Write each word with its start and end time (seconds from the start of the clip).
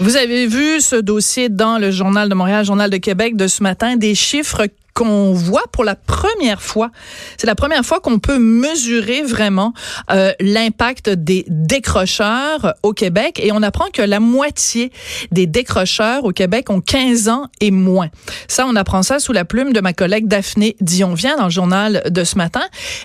Vous 0.00 0.16
avez 0.16 0.46
vu 0.46 0.80
ce 0.80 0.94
dossier 0.94 1.48
dans 1.48 1.76
le 1.76 1.90
Journal 1.90 2.28
de 2.28 2.34
Montréal, 2.34 2.64
Journal 2.64 2.88
de 2.88 2.98
Québec 2.98 3.34
de 3.34 3.48
ce 3.48 3.64
matin, 3.64 3.96
des 3.96 4.14
chiffres 4.14 4.68
qu'on 4.98 5.32
voit 5.32 5.62
pour 5.70 5.84
la 5.84 5.94
première 5.94 6.60
fois. 6.60 6.90
C'est 7.36 7.46
la 7.46 7.54
première 7.54 7.84
fois 7.84 8.00
qu'on 8.00 8.18
peut 8.18 8.40
mesurer 8.40 9.22
vraiment 9.22 9.72
euh, 10.10 10.32
l'impact 10.40 11.08
des 11.10 11.44
décrocheurs 11.46 12.74
au 12.82 12.92
Québec 12.92 13.38
et 13.40 13.52
on 13.52 13.62
apprend 13.62 13.90
que 13.92 14.02
la 14.02 14.18
moitié 14.18 14.90
des 15.30 15.46
décrocheurs 15.46 16.24
au 16.24 16.32
Québec 16.32 16.68
ont 16.68 16.80
15 16.80 17.28
ans 17.28 17.46
et 17.60 17.70
moins. 17.70 18.08
Ça, 18.48 18.66
on 18.66 18.74
apprend 18.74 19.04
ça 19.04 19.20
sous 19.20 19.32
la 19.32 19.44
plume 19.44 19.72
de 19.72 19.80
ma 19.80 19.92
collègue 19.92 20.26
Daphné 20.26 20.74
Dionvien 20.80 21.36
dans 21.36 21.44
le 21.44 21.50
journal 21.50 22.02
de 22.10 22.24
ce 22.24 22.36
matin. 22.36 22.64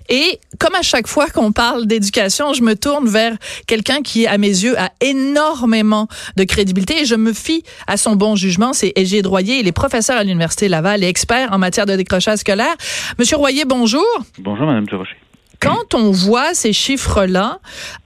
Et 0.09 0.39
comme 0.57 0.73
à 0.73 0.81
chaque 0.81 1.05
fois 1.05 1.29
qu'on 1.29 1.51
parle 1.51 1.85
d'éducation, 1.85 2.53
je 2.53 2.63
me 2.63 2.75
tourne 2.75 3.07
vers 3.07 3.33
quelqu'un 3.67 4.01
qui, 4.01 4.25
à 4.25 4.39
mes 4.39 4.47
yeux, 4.47 4.79
a 4.79 4.89
énormément 4.99 6.07
de 6.37 6.43
crédibilité 6.43 7.01
et 7.01 7.05
je 7.05 7.15
me 7.15 7.33
fie 7.33 7.63
à 7.85 7.97
son 7.97 8.15
bon 8.15 8.35
jugement. 8.35 8.73
C'est 8.73 8.93
Égide 8.95 9.25
Droyer. 9.25 9.59
Il 9.59 9.67
est 9.67 9.71
professeur 9.71 10.17
à 10.17 10.23
l'Université 10.23 10.67
Laval 10.69 11.03
et 11.03 11.07
expert 11.07 11.49
en 11.51 11.59
matière 11.59 11.82
de 11.85 11.95
décrochage 11.95 12.39
scolaire. 12.39 12.75
Monsieur 13.19 13.37
Royer, 13.37 13.65
bonjour. 13.65 14.05
Bonjour, 14.39 14.65
Madame 14.65 14.85
Durocher. 14.85 15.17
Quand 15.63 15.93
on 15.95 16.11
voit 16.11 16.53
ces 16.53 16.73
chiffres-là, 16.73 17.59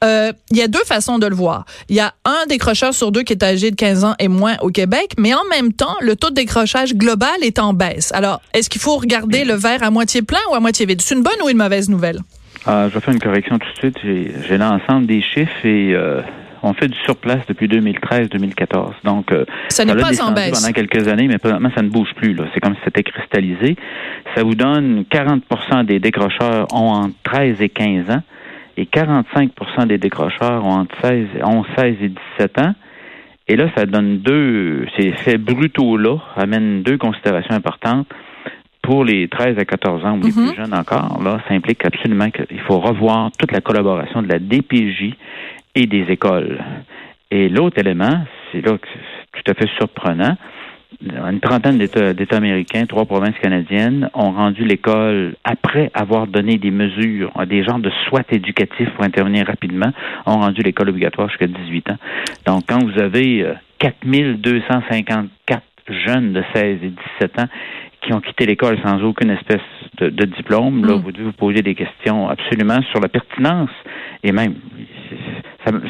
euh, 0.04 0.32
il 0.52 0.58
y 0.58 0.62
a 0.62 0.68
deux 0.68 0.84
façons 0.86 1.18
de 1.18 1.26
le 1.26 1.36
voir. 1.36 1.66
Il 1.90 1.96
y 1.96 2.00
a 2.00 2.14
un 2.24 2.46
décrocheur 2.48 2.94
sur 2.94 3.12
deux 3.12 3.24
qui 3.24 3.34
est 3.34 3.44
âgé 3.44 3.72
de 3.72 3.76
15 3.76 4.04
ans 4.04 4.14
et 4.20 4.28
moins 4.28 4.58
au 4.62 4.70
Québec, 4.70 5.14
mais 5.18 5.34
en 5.34 5.44
même 5.50 5.74
temps, 5.74 5.96
le 6.02 6.16
taux 6.16 6.30
de 6.30 6.36
décrochage 6.36 6.94
global 6.94 7.36
est 7.42 7.58
en 7.58 7.74
baisse. 7.74 8.12
Alors, 8.14 8.42
est-ce 8.54 8.70
qu'il 8.70 8.80
faut 8.80 8.98
regarder 8.98 9.44
le 9.44 9.56
verre 9.56 9.82
à 9.82 9.90
moitié 9.90 10.22
plein 10.22 10.40
ou 10.52 10.54
à 10.54 10.60
moitié 10.60 10.86
vide? 10.86 11.02
C'est 11.02 11.16
une 11.16 11.24
bonne 11.24 11.42
ou 11.44 11.50
une 11.50 11.58
mauvaise 11.58 11.90
nouvelle? 11.90 12.20
Ah, 12.68 12.90
je 12.90 12.94
vais 12.94 13.00
faire 13.00 13.14
une 13.14 13.20
correction 13.20 13.58
tout 13.58 13.68
de 13.74 13.78
suite. 13.78 13.98
J'ai 14.04 14.58
l'ensemble 14.60 15.08
des 15.08 15.24
chiffres 15.24 15.66
et 15.66 15.96
euh, 15.96 16.22
on 16.64 16.74
fait 16.74 16.88
du 16.88 16.98
surplace 17.00 17.46
depuis 17.48 17.68
2013-2014. 17.68 18.94
Donc, 19.04 19.32
euh, 19.32 19.46
ça 19.70 19.86
n'est 19.86 19.96
pas 19.96 20.22
en 20.22 20.32
baisse. 20.32 20.60
pendant 20.60 20.74
quelques 20.74 21.08
années, 21.08 21.28
mais 21.28 21.38
présentement, 21.38 21.72
ça 21.76 21.82
ne 21.82 21.90
bouge 21.90 22.14
plus. 22.16 22.36
C'est 22.54 22.60
comme 22.60 22.76
si 22.76 22.82
c'était 22.84 23.04
cristallisé. 23.04 23.76
Ça 24.36 24.44
vous 24.44 24.56
donne 24.56 25.04
40% 25.12 25.86
des 25.86 26.00
décrocheurs 26.00 26.68
ont 26.74 26.92
entre 26.92 27.16
13 27.24 27.62
et 27.62 27.70
15 27.70 28.10
ans 28.10 28.22
et 28.78 28.86
45% 28.86 29.88
des 29.88 29.98
décrocheurs 29.98 30.64
ont 30.66 30.80
entre 30.82 30.96
16, 31.02 31.28
ont 31.44 31.64
16 31.78 31.96
et 32.02 32.10
17 32.38 32.60
ans. 32.60 32.74
Et 33.48 33.56
là, 33.56 33.70
ça 33.76 33.86
donne 33.86 34.20
deux, 34.20 34.86
ces 34.98 35.12
faits 35.14 35.42
brutaux-là 35.42 36.18
amènent 36.36 36.84
deux 36.84 36.98
considérations 36.98 37.56
importantes. 37.56 38.08
Pour 38.82 39.04
les 39.04 39.28
13 39.28 39.58
à 39.58 39.66
14 39.66 40.06
ans 40.06 40.18
ou 40.18 40.22
les 40.22 40.30
mm-hmm. 40.30 40.48
plus 40.48 40.56
jeunes 40.56 40.74
encore, 40.74 41.22
là, 41.22 41.42
ça 41.48 41.54
implique 41.54 41.84
absolument 41.84 42.30
qu'il 42.30 42.60
faut 42.62 42.80
revoir 42.80 43.32
toute 43.38 43.52
la 43.52 43.60
collaboration 43.60 44.22
de 44.22 44.30
la 44.30 44.40
DPJ 44.40 45.16
et 45.78 45.86
des 45.86 46.06
écoles. 46.10 46.58
Et 47.30 47.50
l'autre 47.50 47.78
élément, 47.78 48.26
c'est 48.52 48.66
là 48.66 48.78
que 48.78 48.88
c'est 48.92 49.44
tout 49.44 49.52
à 49.52 49.54
fait 49.54 49.70
surprenant. 49.78 50.36
Une 51.02 51.40
trentaine 51.40 51.78
d'États 51.78 52.38
américains, 52.38 52.86
trois 52.88 53.06
provinces 53.06 53.38
canadiennes 53.40 54.10
ont 54.16 54.32
rendu 54.32 54.66
l'école, 54.66 55.36
après 55.44 55.92
avoir 55.94 56.26
donné 56.26 56.58
des 56.58 56.72
mesures, 56.72 57.32
des 57.46 57.64
genres 57.64 57.78
de 57.78 57.92
SWAT 58.08 58.24
éducatifs 58.32 58.90
pour 58.96 59.04
intervenir 59.04 59.46
rapidement, 59.46 59.92
ont 60.26 60.40
rendu 60.40 60.64
l'école 60.64 60.90
obligatoire 60.90 61.30
jusqu'à 61.30 61.46
18 61.46 61.92
ans. 61.92 61.98
Donc, 62.48 62.64
quand 62.68 62.84
vous 62.84 63.00
avez 63.00 63.46
4254 63.78 65.22
euh, 65.52 65.94
jeunes 66.08 66.34
de 66.34 66.44
16 66.56 66.80
et 66.82 66.94
17 67.20 67.40
ans 67.40 67.48
qui 68.02 68.14
ont 68.14 68.22
quitté 68.22 68.46
l'école 68.46 68.80
sans 68.84 69.04
aucune 69.04 69.30
espèce 69.30 69.62
de, 70.00 70.26
diplôme, 70.26 70.86
là, 70.86 70.96
mm. 70.96 71.02
vous 71.02 71.12
devez 71.12 71.26
vous 71.26 71.32
poser 71.34 71.62
des 71.62 71.76
questions 71.76 72.30
absolument 72.30 72.82
sur 72.92 73.00
la 73.00 73.10
pertinence 73.10 73.70
et 74.24 74.32
même 74.32 74.56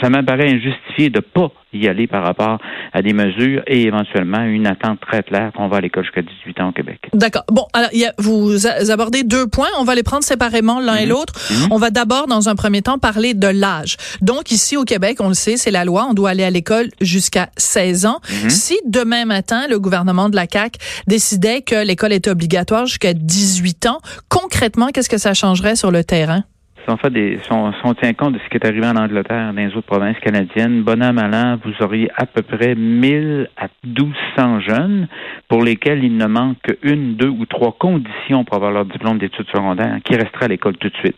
ça, 0.01 0.09
m'apparaît 0.09 0.49
injustifié 0.49 1.09
de 1.09 1.19
pas 1.19 1.51
y 1.73 1.87
aller 1.87 2.07
par 2.07 2.23
rapport 2.23 2.59
à 2.93 3.01
des 3.01 3.13
mesures 3.13 3.61
et 3.67 3.83
éventuellement 3.83 4.41
une 4.41 4.65
attente 4.65 4.99
très 5.01 5.21
claire 5.23 5.51
qu'on 5.55 5.67
va 5.67 5.77
à 5.77 5.81
l'école 5.81 6.03
jusqu'à 6.03 6.21
18 6.21 6.61
ans 6.61 6.69
au 6.69 6.71
Québec. 6.71 7.09
D'accord. 7.13 7.43
Bon, 7.51 7.65
alors 7.73 7.89
y 7.93 8.05
a, 8.05 8.13
vous 8.17 8.67
abordez 8.67 9.23
deux 9.23 9.47
points. 9.47 9.67
On 9.79 9.83
va 9.83 9.95
les 9.95 10.03
prendre 10.03 10.23
séparément 10.23 10.79
l'un 10.79 10.95
et 10.95 11.03
mhm. 11.03 11.09
l'autre. 11.09 11.33
Mhm. 11.51 11.67
On 11.71 11.77
va 11.77 11.89
d'abord, 11.89 12.27
dans 12.27 12.49
un 12.49 12.55
premier 12.55 12.81
temps, 12.81 12.97
parler 12.97 13.33
de 13.33 13.47
l'âge. 13.47 13.97
Donc 14.21 14.51
ici 14.51 14.77
au 14.77 14.83
Québec, 14.83 15.17
on 15.19 15.27
le 15.27 15.33
sait, 15.33 15.57
c'est 15.57 15.71
la 15.71 15.85
loi. 15.85 16.07
On 16.09 16.13
doit 16.13 16.29
aller 16.31 16.43
à 16.43 16.49
l'école 16.49 16.89
jusqu'à 17.01 17.49
16 17.57 18.05
ans. 18.05 18.19
Mhm. 18.43 18.49
Si 18.49 18.79
demain 18.85 19.25
matin, 19.25 19.67
le 19.69 19.79
gouvernement 19.79 20.29
de 20.29 20.35
la 20.35 20.47
CAC 20.47 20.77
décidait 21.07 21.61
que 21.61 21.85
l'école 21.85 22.13
est 22.13 22.27
obligatoire 22.27 22.85
jusqu'à 22.85 23.13
18 23.13 23.85
ans, 23.87 23.99
concrètement, 24.29 24.87
qu'est-ce 24.87 25.09
que 25.09 25.17
ça 25.17 25.33
changerait 25.33 25.75
sur 25.75 25.91
le 25.91 26.03
terrain? 26.03 26.43
Si 26.87 26.93
on 26.93 26.97
fait 26.97 27.09
des, 27.09 27.37
si 27.43 27.51
on, 27.51 27.93
tient 27.95 28.13
compte 28.13 28.33
de 28.33 28.39
ce 28.39 28.49
qui 28.49 28.55
est 28.55 28.65
arrivé 28.65 28.87
en 28.87 28.95
Angleterre, 28.95 29.51
dans 29.53 29.61
les 29.61 29.75
autres 29.75 29.87
provinces 29.87 30.17
canadiennes, 30.19 30.83
bon 30.83 31.03
an, 31.03 31.11
mal 31.11 31.35
an, 31.35 31.57
vous 31.63 31.73
auriez 31.83 32.09
à 32.15 32.25
peu 32.25 32.41
près 32.43 32.75
1000 32.75 33.49
à 33.57 33.67
1200 33.83 34.61
jeunes 34.61 35.07
pour 35.49 35.63
lesquels 35.63 36.01
il 36.01 36.15
ne 36.15 36.27
manque 36.27 36.57
qu'une, 36.61 37.15
deux 37.15 37.27
ou 37.27 37.45
trois 37.45 37.75
conditions 37.77 38.45
pour 38.45 38.55
avoir 38.55 38.71
leur 38.71 38.85
diplôme 38.85 39.17
d'études 39.17 39.47
secondaires 39.53 39.97
qui 40.05 40.15
resteraient 40.15 40.45
à 40.45 40.47
l'école 40.47 40.77
tout 40.77 40.87
de 40.87 40.95
suite. 40.95 41.17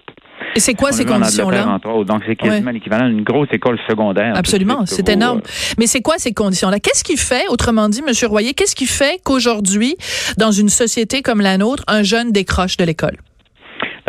Et 0.55 0.59
c'est 0.59 0.73
quoi 0.73 0.91
ces 0.91 1.05
conditions-là? 1.05 1.79
Donc, 1.83 2.23
c'est 2.25 2.35
quasiment 2.35 2.71
l'équivalent 2.71 3.07
d'une 3.07 3.23
grosse 3.23 3.49
école 3.51 3.77
secondaire. 3.87 4.33
Absolument, 4.35 4.87
c'est 4.87 5.07
énorme. 5.09 5.39
Euh, 5.39 5.73
Mais 5.77 5.85
c'est 5.85 6.01
quoi 6.01 6.15
ces 6.17 6.33
conditions-là? 6.33 6.79
Qu'est-ce 6.79 7.03
qui 7.03 7.17
fait, 7.17 7.47
autrement 7.49 7.89
dit, 7.89 8.01
M. 8.07 8.13
Royer, 8.27 8.53
qu'est-ce 8.55 8.75
qui 8.75 8.87
fait 8.87 9.21
qu'aujourd'hui, 9.23 9.95
dans 10.37 10.51
une 10.51 10.69
société 10.69 11.21
comme 11.21 11.41
la 11.41 11.57
nôtre, 11.57 11.83
un 11.87 12.01
jeune 12.01 12.31
décroche 12.31 12.77
de 12.77 12.85
l'école? 12.85 13.17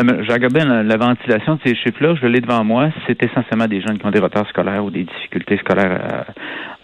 Regardé 0.01 0.61
la, 0.61 0.97
ventilation 0.97 1.55
de 1.55 1.59
ces 1.65 1.75
chiffres-là, 1.75 2.15
je 2.15 2.25
l'ai 2.25 2.41
devant 2.41 2.63
moi. 2.63 2.89
C'est 3.07 3.21
essentiellement 3.23 3.67
des 3.67 3.81
jeunes 3.81 3.99
qui 3.99 4.05
ont 4.05 4.11
des 4.11 4.19
retards 4.19 4.47
scolaires 4.49 4.83
ou 4.83 4.89
des 4.89 5.03
difficultés 5.03 5.57
scolaires, 5.57 6.25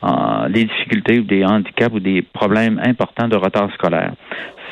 euh, 0.03 0.50
des 0.50 0.66
difficultés 0.66 1.19
ou 1.19 1.23
des 1.23 1.44
handicaps 1.44 1.94
ou 1.95 2.00
des 2.00 2.22
problèmes 2.22 2.79
importants 2.85 3.28
de 3.28 3.35
retard 3.35 3.72
scolaire. 3.73 4.13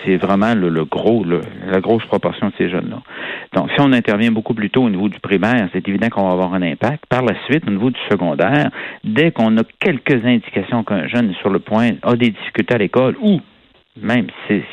C'est 0.03 0.17
vraiment 0.17 0.53
le, 0.53 0.85
gros, 0.85 1.25
la 1.25 1.79
grosse 1.81 2.05
proportion 2.05 2.47
de 2.49 2.53
ces 2.57 2.69
jeunes-là. 2.69 3.01
Donc, 3.53 3.71
si 3.71 3.81
on 3.81 3.91
intervient 3.91 4.31
beaucoup 4.31 4.53
plus 4.53 4.69
tôt 4.69 4.83
au 4.83 4.89
niveau 4.89 5.09
du 5.09 5.19
primaire, 5.19 5.67
c'est 5.73 5.87
évident 5.87 6.09
qu'on 6.09 6.27
va 6.27 6.33
avoir 6.33 6.53
un 6.53 6.61
impact. 6.61 7.05
Par 7.07 7.23
la 7.23 7.33
suite, 7.45 7.63
au 7.67 7.71
niveau 7.71 7.89
du 7.89 7.99
secondaire, 8.11 8.69
dès 9.03 9.31
qu'on 9.31 9.57
a 9.57 9.63
quelques 9.79 10.23
indications 10.23 10.83
qu'un 10.83 11.07
jeune 11.07 11.31
est 11.31 11.39
sur 11.39 11.49
le 11.49 11.59
point, 11.59 11.91
a 12.03 12.15
des 12.15 12.29
difficultés 12.29 12.75
à 12.75 12.77
l'école 12.77 13.15
ou 13.19 13.41
même 14.01 14.27
c'est 14.47 14.63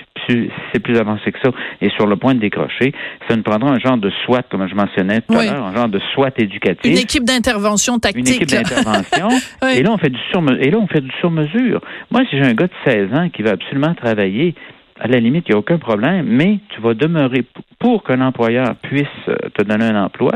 c'est 0.73 0.81
plus 0.81 0.97
avancé 0.99 1.33
que 1.33 1.39
ça, 1.43 1.51
et 1.81 1.91
sur 1.91 2.07
le 2.07 2.17
point 2.17 2.35
de 2.35 2.41
décrocher, 2.41 2.93
ça 3.29 3.37
nous 3.37 3.43
prendra 3.43 3.71
un 3.71 3.79
genre 3.79 3.97
de 3.97 4.11
SWAT, 4.25 4.45
comme 4.51 4.67
je 4.69 4.75
mentionnais 4.75 5.21
tout 5.21 5.37
à 5.37 5.45
l'heure, 5.45 5.65
un 5.65 5.75
genre 5.75 5.89
de 5.89 6.01
SWAT 6.15 6.31
éducatif. 6.39 6.91
Une 6.91 6.99
équipe 6.99 7.25
d'intervention 7.25 7.99
tactique. 7.99 8.29
Une 8.29 8.35
équipe 8.35 8.49
d'intervention. 8.49 9.29
Et 9.77 9.83
là, 9.83 9.91
on 9.93 9.99
fait 9.99 10.11
du 10.11 10.21
sur 10.31 10.41
et 10.61 10.71
là, 10.71 10.79
on 10.79 10.87
fait 10.87 11.01
du 11.01 11.11
sur-mesure. 11.19 11.81
Moi, 12.11 12.23
si 12.31 12.37
j'ai 12.37 12.45
un 12.45 12.55
gars 12.55 12.67
de 12.67 12.91
16 12.91 13.15
ans 13.15 13.29
qui 13.31 13.43
veut 13.43 13.51
absolument 13.51 13.95
travailler, 13.95 14.55
à 15.01 15.09
la 15.09 15.19
limite, 15.19 15.47
il 15.49 15.53
n'y 15.53 15.57
a 15.57 15.59
aucun 15.59 15.79
problème, 15.79 16.27
mais 16.27 16.59
tu 16.71 16.81
vas 16.81 16.95
demeurer 16.95 17.45
pour 17.79 18.05
qu'un 18.05 18.21
employeur 18.21 18.77
puisse 18.83 19.07
euh, 19.29 19.37
te 19.55 19.63
donner 19.63 19.87
un 19.87 20.05
emploi 20.05 20.33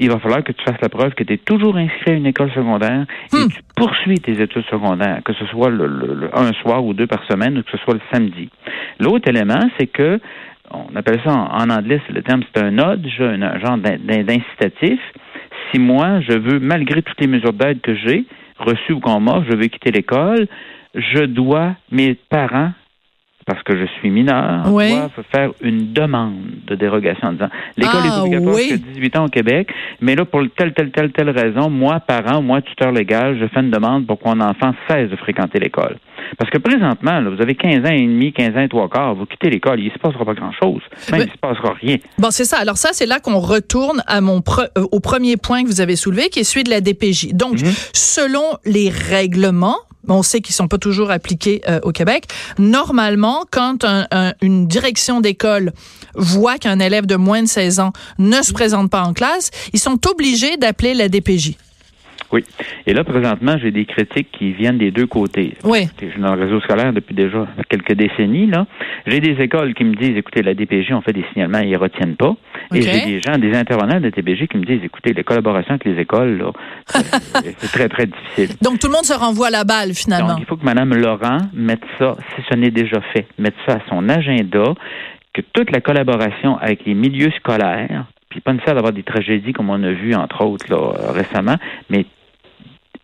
il 0.00 0.10
va 0.10 0.18
falloir 0.18 0.42
que 0.42 0.52
tu 0.52 0.64
fasses 0.64 0.80
la 0.80 0.88
preuve 0.88 1.14
que 1.14 1.24
tu 1.24 1.34
es 1.34 1.36
toujours 1.36 1.76
inscrit 1.76 2.12
à 2.12 2.14
une 2.14 2.26
école 2.26 2.50
secondaire 2.52 3.04
et 3.32 3.36
hmm. 3.36 3.48
tu 3.48 3.60
poursuis 3.76 4.18
tes 4.18 4.40
études 4.40 4.64
secondaires, 4.70 5.20
que 5.24 5.34
ce 5.34 5.44
soit 5.46 5.68
le, 5.68 6.30
un 6.34 6.52
soir 6.54 6.84
ou 6.84 6.94
deux 6.94 7.06
par 7.06 7.22
semaine 7.30 7.58
ou 7.58 7.62
que 7.62 7.70
ce 7.70 7.76
soit 7.78 7.94
le 7.94 8.00
samedi. 8.12 8.48
L'autre 8.98 9.28
élément, 9.28 9.60
c'est 9.78 9.86
que 9.86 10.18
on 10.70 10.96
appelle 10.96 11.20
ça 11.24 11.32
en, 11.32 11.68
anglais, 11.68 12.00
c'est 12.06 12.12
le 12.12 12.22
terme, 12.22 12.42
c'est 12.54 12.62
un 12.62 12.70
nudge, 12.70 13.20
un 13.20 13.58
genre 13.58 13.76
d'incitatif. 13.76 15.00
Si 15.70 15.80
moi, 15.80 16.20
je 16.20 16.38
veux, 16.38 16.60
malgré 16.60 17.02
toutes 17.02 17.20
les 17.20 17.26
mesures 17.26 17.52
d'aide 17.52 17.80
que 17.80 17.94
j'ai, 17.94 18.24
reçues 18.58 18.92
ou 18.92 19.00
qu'on 19.00 19.20
m'offre, 19.20 19.46
je 19.50 19.56
veux 19.56 19.66
quitter 19.66 19.90
l'école, 19.90 20.46
je 20.94 21.24
dois, 21.24 21.74
mes 21.90 22.14
parents 22.14 22.72
parce 23.50 23.64
que 23.64 23.76
je 23.76 23.84
suis 23.98 24.10
mineur, 24.10 24.62
doivent 24.62 25.10
faire 25.32 25.50
une 25.60 25.92
demande 25.92 26.36
de 26.68 26.76
dérogation 26.76 27.28
en 27.28 27.32
disant 27.32 27.48
l'école 27.76 28.06
est 28.06 28.10
ah, 28.12 28.20
obligatoire 28.20 28.56
jusqu'à 28.56 28.76
18 28.76 29.16
ans 29.16 29.24
au 29.24 29.28
Québec, 29.28 29.72
mais 30.00 30.14
là, 30.14 30.24
pour 30.24 30.42
telle, 30.56 30.72
telle, 30.72 30.92
telle, 30.92 31.10
telle 31.10 31.30
raison, 31.30 31.68
moi, 31.68 31.98
parent, 31.98 32.42
moi, 32.42 32.62
tuteur 32.62 32.92
légal, 32.92 33.36
je 33.40 33.46
fais 33.48 33.58
une 33.58 33.72
demande 33.72 34.06
pour 34.06 34.20
que 34.20 34.28
mon 34.28 34.40
enfant 34.40 34.72
cesse 34.88 35.10
de 35.10 35.16
fréquenter 35.16 35.58
l'école. 35.58 35.96
Parce 36.38 36.48
que 36.48 36.58
présentement, 36.58 37.20
vous 37.22 37.42
avez 37.42 37.56
15 37.56 37.78
ans 37.86 37.92
et 37.92 38.02
demi, 38.02 38.32
15 38.32 38.56
ans 38.56 38.60
et 38.60 38.68
trois 38.68 38.88
quarts, 38.88 39.16
vous 39.16 39.26
quittez 39.26 39.50
l'école, 39.50 39.80
il 39.80 39.86
ne 39.86 39.90
se 39.90 39.98
passera 39.98 40.24
pas 40.24 40.34
grand-chose. 40.34 40.82
Même, 41.10 41.22
il 41.22 41.26
ne 41.26 41.32
se 41.32 41.38
passera 41.38 41.74
rien. 41.80 41.96
Bon, 42.18 42.30
c'est 42.30 42.44
ça. 42.44 42.58
Alors 42.58 42.76
ça, 42.76 42.90
c'est 42.92 43.06
là 43.06 43.18
qu'on 43.18 43.40
retourne 43.40 44.04
à 44.06 44.20
mon 44.20 44.42
euh, 44.78 44.86
au 44.92 45.00
premier 45.00 45.36
point 45.36 45.64
que 45.64 45.68
vous 45.68 45.80
avez 45.80 45.96
soulevé, 45.96 46.28
qui 46.28 46.38
est 46.38 46.44
celui 46.44 46.62
de 46.62 46.70
la 46.70 46.80
DPJ. 46.80 47.32
Donc, 47.32 47.60
mhm. 47.60 47.72
selon 47.92 48.44
les 48.64 48.90
règlements, 48.90 49.78
on 50.08 50.22
sait 50.22 50.40
qu'ils 50.40 50.54
sont 50.54 50.68
pas 50.68 50.78
toujours 50.78 51.10
appliqués 51.10 51.62
euh, 51.68 51.80
au 51.82 51.92
Québec. 51.92 52.24
Normalement, 52.58 53.44
quand 53.50 53.84
une 54.40 54.66
direction 54.66 55.20
d'école 55.20 55.72
voit 56.14 56.58
qu'un 56.58 56.78
élève 56.80 57.06
de 57.06 57.16
moins 57.16 57.42
de 57.42 57.48
16 57.48 57.80
ans 57.80 57.92
ne 58.18 58.42
se 58.42 58.52
présente 58.52 58.90
pas 58.90 59.02
en 59.02 59.12
classe, 59.12 59.50
ils 59.72 59.80
sont 59.80 59.98
obligés 60.08 60.56
d'appeler 60.56 60.94
la 60.94 61.08
DPJ. 61.08 61.56
Oui. 62.32 62.44
Et 62.86 62.92
là, 62.92 63.04
présentement, 63.04 63.56
j'ai 63.58 63.70
des 63.70 63.84
critiques 63.84 64.28
qui 64.32 64.52
viennent 64.52 64.78
des 64.78 64.90
deux 64.90 65.06
côtés. 65.06 65.54
Oui. 65.64 65.88
Je 66.00 66.10
suis 66.10 66.20
dans 66.20 66.34
le 66.34 66.44
réseau 66.44 66.60
scolaire 66.60 66.92
depuis 66.92 67.14
déjà 67.14 67.46
quelques 67.68 67.94
décennies. 67.94 68.46
là. 68.46 68.66
J'ai 69.06 69.20
des 69.20 69.42
écoles 69.42 69.74
qui 69.74 69.84
me 69.84 69.94
disent, 69.94 70.16
écoutez, 70.16 70.42
la 70.42 70.54
DPJ, 70.54 70.92
on 70.92 71.00
fait 71.00 71.12
des 71.12 71.24
signalements, 71.32 71.58
ils 71.58 71.70
ne 71.70 71.78
retiennent 71.78 72.16
pas. 72.16 72.34
Et 72.74 72.82
j'ai 72.82 73.04
des 73.04 73.20
gens, 73.20 73.36
des 73.38 73.54
intervenants 73.56 73.98
de 73.98 74.04
la 74.04 74.10
DPJ 74.10 74.46
qui 74.46 74.58
me 74.58 74.64
disent, 74.64 74.84
écoutez, 74.84 75.12
les 75.12 75.24
collaborations 75.24 75.70
avec 75.74 75.84
les 75.84 76.00
écoles, 76.00 76.38
là, 76.38 76.52
c'est 77.58 77.72
très, 77.72 77.88
très 77.88 78.06
difficile. 78.06 78.56
Donc, 78.62 78.78
tout 78.78 78.86
le 78.86 78.92
monde 78.92 79.04
se 79.04 79.14
renvoie 79.14 79.48
à 79.48 79.50
la 79.50 79.64
balle, 79.64 79.94
finalement. 79.94 80.28
Donc, 80.28 80.38
il 80.40 80.46
faut 80.46 80.56
que 80.56 80.64
Mme 80.64 80.94
Laurent 80.94 81.38
mette 81.52 81.82
ça, 81.98 82.16
si 82.36 82.42
ce 82.48 82.54
n'est 82.54 82.70
déjà 82.70 83.00
fait, 83.12 83.26
mette 83.38 83.54
ça 83.66 83.74
à 83.74 83.80
son 83.88 84.08
agenda, 84.08 84.74
que 85.32 85.42
toute 85.52 85.70
la 85.70 85.80
collaboration 85.80 86.56
avec 86.58 86.84
les 86.86 86.94
milieux 86.94 87.30
scolaires, 87.38 88.06
puis 88.28 88.40
pas 88.40 88.52
nécessaire 88.52 88.74
d'avoir 88.74 88.92
des 88.92 89.02
tragédies 89.02 89.52
comme 89.52 89.70
on 89.70 89.82
a 89.82 89.90
vu, 89.90 90.14
entre 90.14 90.44
autres, 90.44 90.66
là, 90.70 91.12
récemment, 91.12 91.56
mais 91.88 92.06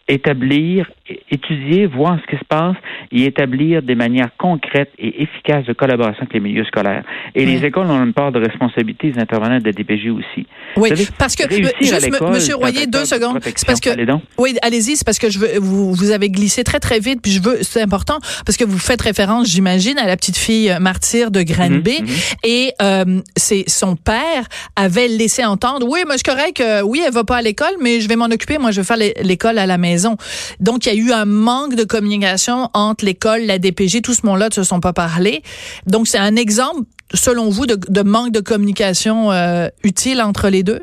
établir, 0.08 0.90
étudier, 1.30 1.86
voir 1.86 2.18
ce 2.20 2.30
qui 2.30 2.38
se 2.38 2.44
passe 2.44 2.76
et 3.12 3.24
établir 3.24 3.82
des 3.82 3.94
manières 3.94 4.30
concrètes 4.38 4.90
et 4.98 5.22
efficaces 5.22 5.64
de 5.64 5.72
collaboration 5.72 6.22
avec 6.22 6.34
les 6.34 6.40
milieux 6.40 6.64
scolaires. 6.64 7.04
Et 7.34 7.44
les 7.46 7.64
écoles 7.64 7.86
ont 7.86 8.02
une 8.02 8.12
part 8.12 8.32
de 8.32 8.40
responsabilité, 8.40 9.12
les 9.12 9.20
intervenants 9.20 9.58
de 9.58 9.64
la 9.64 9.72
DPJ 9.72 10.08
aussi. 10.08 10.46
Oui, 10.76 10.90
parce 11.18 11.36
que, 11.36 11.44
juste, 11.52 11.74
Monsieur 12.22 12.56
Royer, 12.56 12.86
deux 12.86 13.04
secondes. 13.04 13.38
C'est 13.42 13.66
parce 13.66 13.80
que, 13.80 13.90
oui, 14.38 14.56
allez-y, 14.62 14.96
c'est 14.96 15.04
parce 15.04 15.18
que 15.18 15.30
je 15.30 15.38
veux, 15.38 15.58
vous, 15.58 15.92
vous 15.92 16.10
avez 16.10 16.30
glissé 16.30 16.64
très, 16.64 16.80
très 16.80 16.98
vite, 16.98 17.20
puis 17.22 17.32
je 17.32 17.42
veux, 17.42 17.62
c'est 17.62 17.82
important, 17.82 18.18
parce 18.44 18.56
que 18.56 18.64
vous 18.64 18.78
faites 18.78 19.00
référence, 19.00 19.48
j'imagine, 19.48 19.98
à 19.98 20.06
la 20.06 20.16
petite 20.16 20.36
fille 20.36 20.74
martyre 20.80 21.30
de 21.30 21.42
Granby, 21.42 22.02
mhm, 22.02 22.06
mhm. 22.06 22.14
et 22.44 22.72
euh, 22.82 23.20
c'est 23.36 23.64
son 23.68 23.96
père 23.96 24.46
avait 24.74 25.08
laissé 25.08 25.44
entendre, 25.44 25.86
oui, 25.88 26.00
mais 26.08 26.14
c'est 26.16 26.26
correct, 26.26 26.60
euh, 26.60 26.82
oui, 26.82 27.02
elle 27.06 27.12
va 27.12 27.24
pas 27.24 27.36
à 27.36 27.42
l'école, 27.42 27.74
mais 27.80 28.00
je 28.00 28.08
vais 28.08 28.16
m'en 28.16 28.26
occuper, 28.26 28.58
moi, 28.58 28.70
je 28.70 28.80
vais 28.80 28.86
faire 28.86 28.98
l'école 29.22 29.58
à 29.58 29.66
la 29.66 29.78
maison. 29.78 30.16
Donc, 30.60 30.86
il 30.86 30.88
y 30.88 30.92
a 30.92 30.95
eu 30.96 31.12
un 31.12 31.24
manque 31.24 31.74
de 31.74 31.84
communication 31.84 32.68
entre 32.74 33.04
l'école, 33.04 33.40
la 33.46 33.58
DPG, 33.58 34.02
tout 34.02 34.14
ce 34.14 34.26
monde-là 34.26 34.48
ne 34.48 34.52
se 34.52 34.62
sont 34.62 34.80
pas 34.80 34.92
parlé. 34.92 35.42
Donc, 35.86 36.06
c'est 36.06 36.18
un 36.18 36.36
exemple, 36.36 36.82
selon 37.12 37.50
vous, 37.50 37.66
de, 37.66 38.02
manque 38.02 38.32
de 38.32 38.40
communication 38.40 39.32
euh, 39.32 39.68
utile 39.84 40.20
entre 40.22 40.48
les 40.48 40.62
deux? 40.62 40.80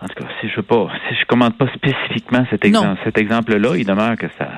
En 0.00 0.06
tout 0.08 0.22
cas, 0.22 0.28
si 0.40 0.48
je 0.48 0.60
ne 0.60 0.88
si 1.08 1.14
je 1.18 1.24
commande 1.26 1.56
pas 1.56 1.66
spécifiquement 1.74 2.44
cet 2.50 2.64
exemple, 2.64 3.00
cet 3.04 3.16
exemple-là, 3.16 3.76
il 3.76 3.86
demeure 3.86 4.16
que 4.16 4.26
ça, 4.38 4.48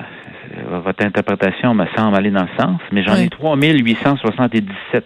votre 0.83 1.05
interprétation 1.05 1.73
me 1.73 1.85
semble 1.95 2.15
aller 2.15 2.31
dans 2.31 2.43
le 2.43 2.61
sens, 2.63 2.81
mais 2.91 3.03
j'en 3.03 3.15
ai 3.15 3.29
3877 3.29 5.05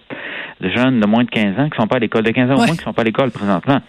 de 0.62 0.70
jeunes 0.70 1.00
de 1.00 1.06
moins 1.06 1.24
de 1.24 1.30
15 1.30 1.60
ans 1.60 1.70
qui 1.70 1.78
sont 1.80 1.88
pas 1.88 1.98
à 1.98 2.00
l'école, 2.00 2.24
de 2.24 2.32
15 2.32 2.52
ans 2.52 2.54
au 2.54 2.58
moins 2.58 2.68
qui 2.68 2.84
sont 2.84 2.94
pas 2.94 3.02
à 3.02 3.06
l'école 3.06 3.32
présentement. 3.32 3.82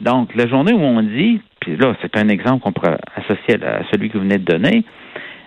Donc, 0.00 0.34
la 0.34 0.46
journée 0.46 0.72
où 0.72 0.80
on 0.80 1.02
dit, 1.02 1.40
puis 1.60 1.76
là, 1.76 1.94
c'est 2.02 2.16
un 2.16 2.28
exemple 2.28 2.62
qu'on 2.62 2.72
pourrait 2.72 2.98
associer 3.16 3.62
à 3.64 3.82
celui 3.90 4.08
que 4.08 4.18
vous 4.18 4.24
venez 4.24 4.38
de 4.38 4.44
donner, 4.44 4.84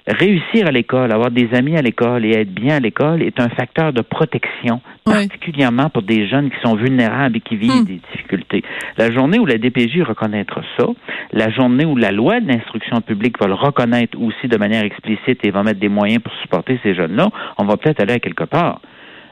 réussir 0.09 0.67
à 0.67 0.71
l'école, 0.71 1.11
avoir 1.11 1.29
des 1.29 1.49
amis 1.53 1.77
à 1.77 1.81
l'école 1.81 2.25
et 2.25 2.31
être 2.31 2.51
bien 2.51 2.77
à 2.77 2.79
l'école 2.79 3.21
est 3.21 3.39
un 3.39 3.49
facteur 3.49 3.93
de 3.93 4.01
protection, 4.01 4.81
particulièrement 5.05 5.89
pour 5.89 6.01
des 6.01 6.27
jeunes 6.27 6.49
qui 6.49 6.59
sont 6.61 6.75
vulnérables 6.75 7.37
et 7.37 7.41
qui 7.41 7.55
vivent 7.55 7.83
hmm. 7.83 7.85
des 7.85 8.01
difficultés. 8.11 8.63
La 8.97 9.11
journée 9.11 9.37
où 9.37 9.45
la 9.45 9.57
DPJ 9.57 10.01
reconnaîtra 10.01 10.61
ça, 10.77 10.87
la 11.31 11.49
journée 11.51 11.85
où 11.85 11.95
la 11.95 12.11
loi 12.11 12.39
de 12.39 12.47
l'instruction 12.47 13.01
publique 13.01 13.39
va 13.39 13.47
le 13.47 13.53
reconnaître 13.53 14.19
aussi 14.19 14.47
de 14.47 14.57
manière 14.57 14.83
explicite 14.83 15.45
et 15.45 15.51
va 15.51 15.61
mettre 15.63 15.79
des 15.79 15.89
moyens 15.89 16.23
pour 16.23 16.33
supporter 16.41 16.79
ces 16.81 16.95
jeunes-là, 16.95 17.29
on 17.57 17.65
va 17.65 17.77
peut-être 17.77 18.01
aller 18.01 18.13
à 18.13 18.19
quelque 18.19 18.45
part. 18.45 18.81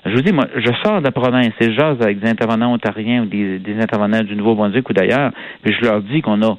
Je 0.06 0.14
vous 0.14 0.22
dis, 0.22 0.32
moi, 0.32 0.46
je 0.56 0.72
sors 0.86 1.00
de 1.00 1.06
la 1.06 1.12
province 1.12 1.54
et 1.60 1.74
je 1.74 1.82
avec 1.82 2.20
des 2.20 2.30
intervenants 2.30 2.72
ontariens 2.72 3.24
ou 3.24 3.26
des, 3.26 3.76
intervenants 3.82 4.24
du 4.24 4.36
Nouveau-Brunswick 4.36 4.90
ou 4.90 4.94
d'ailleurs, 4.94 5.32
puis 5.64 5.74
je 5.74 5.86
leur 5.86 6.02
dis 6.02 6.22
qu'on 6.22 6.42
a, 6.44 6.58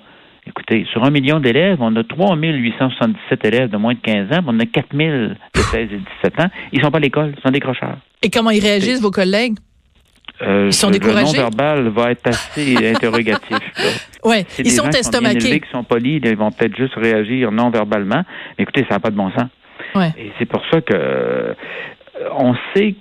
écoutez, 0.49 0.87
sur 0.91 1.05
un 1.05 1.11
million 1.11 1.41
d'élèves, 1.41 1.79
on 1.81 1.95
a 1.97 2.05
3877 2.05 3.45
élèves 3.45 3.71
de 3.71 3.77
moins 3.77 3.95
de 3.95 4.01
15 4.01 4.33
ans, 4.33 4.45
on 4.47 4.59
a 4.61 4.67
4000 4.67 5.37
de 5.55 5.61
16 5.61 5.89
et 5.93 6.01
17 6.23 6.41
ans. 6.41 6.51
Ils 6.73 6.83
sont 6.83 6.91
pas 6.91 6.99
à 6.99 7.01
l'école, 7.01 7.35
ils 7.37 7.43
sont 7.43 7.51
décrocheurs. 7.51 7.99
Et 8.23 8.31
comment 8.31 8.51
ils 8.51 8.63
réagissent, 8.63 9.01
vos 9.01 9.11
collègues? 9.11 9.57
Euh, 10.41 10.67
ils 10.67 10.73
sont 10.73 10.91
découragés? 10.91 11.37
Le 11.37 11.43
non-verbal 11.43 11.89
va 11.89 12.11
être 12.13 12.29
assez 12.29 12.77
interrogatif. 12.95 13.59
Oui, 14.25 14.45
ils 14.59 14.71
sont 14.71 14.89
estomaqués. 14.91 15.61
Qui 15.61 15.71
sont 15.71 15.85
polis, 15.85 16.21
ils 16.25 16.37
vont 16.37 16.51
peut-être 16.51 16.77
juste 16.77 16.95
réagir 16.95 17.51
non-verbalement. 17.51 18.23
Écoutez, 18.59 18.83
ça 18.89 18.95
n'a 18.95 19.01
pas 19.01 19.11
de 19.11 19.17
bon 19.17 19.31
sens. 19.31 19.49
Ouais. 19.95 20.13
Et 20.19 20.33
c'est 20.39 20.47
pour 20.47 20.63
ça 20.71 20.81
que 20.81 20.95
euh, 20.95 21.55
on 22.37 22.55
sait 22.75 22.95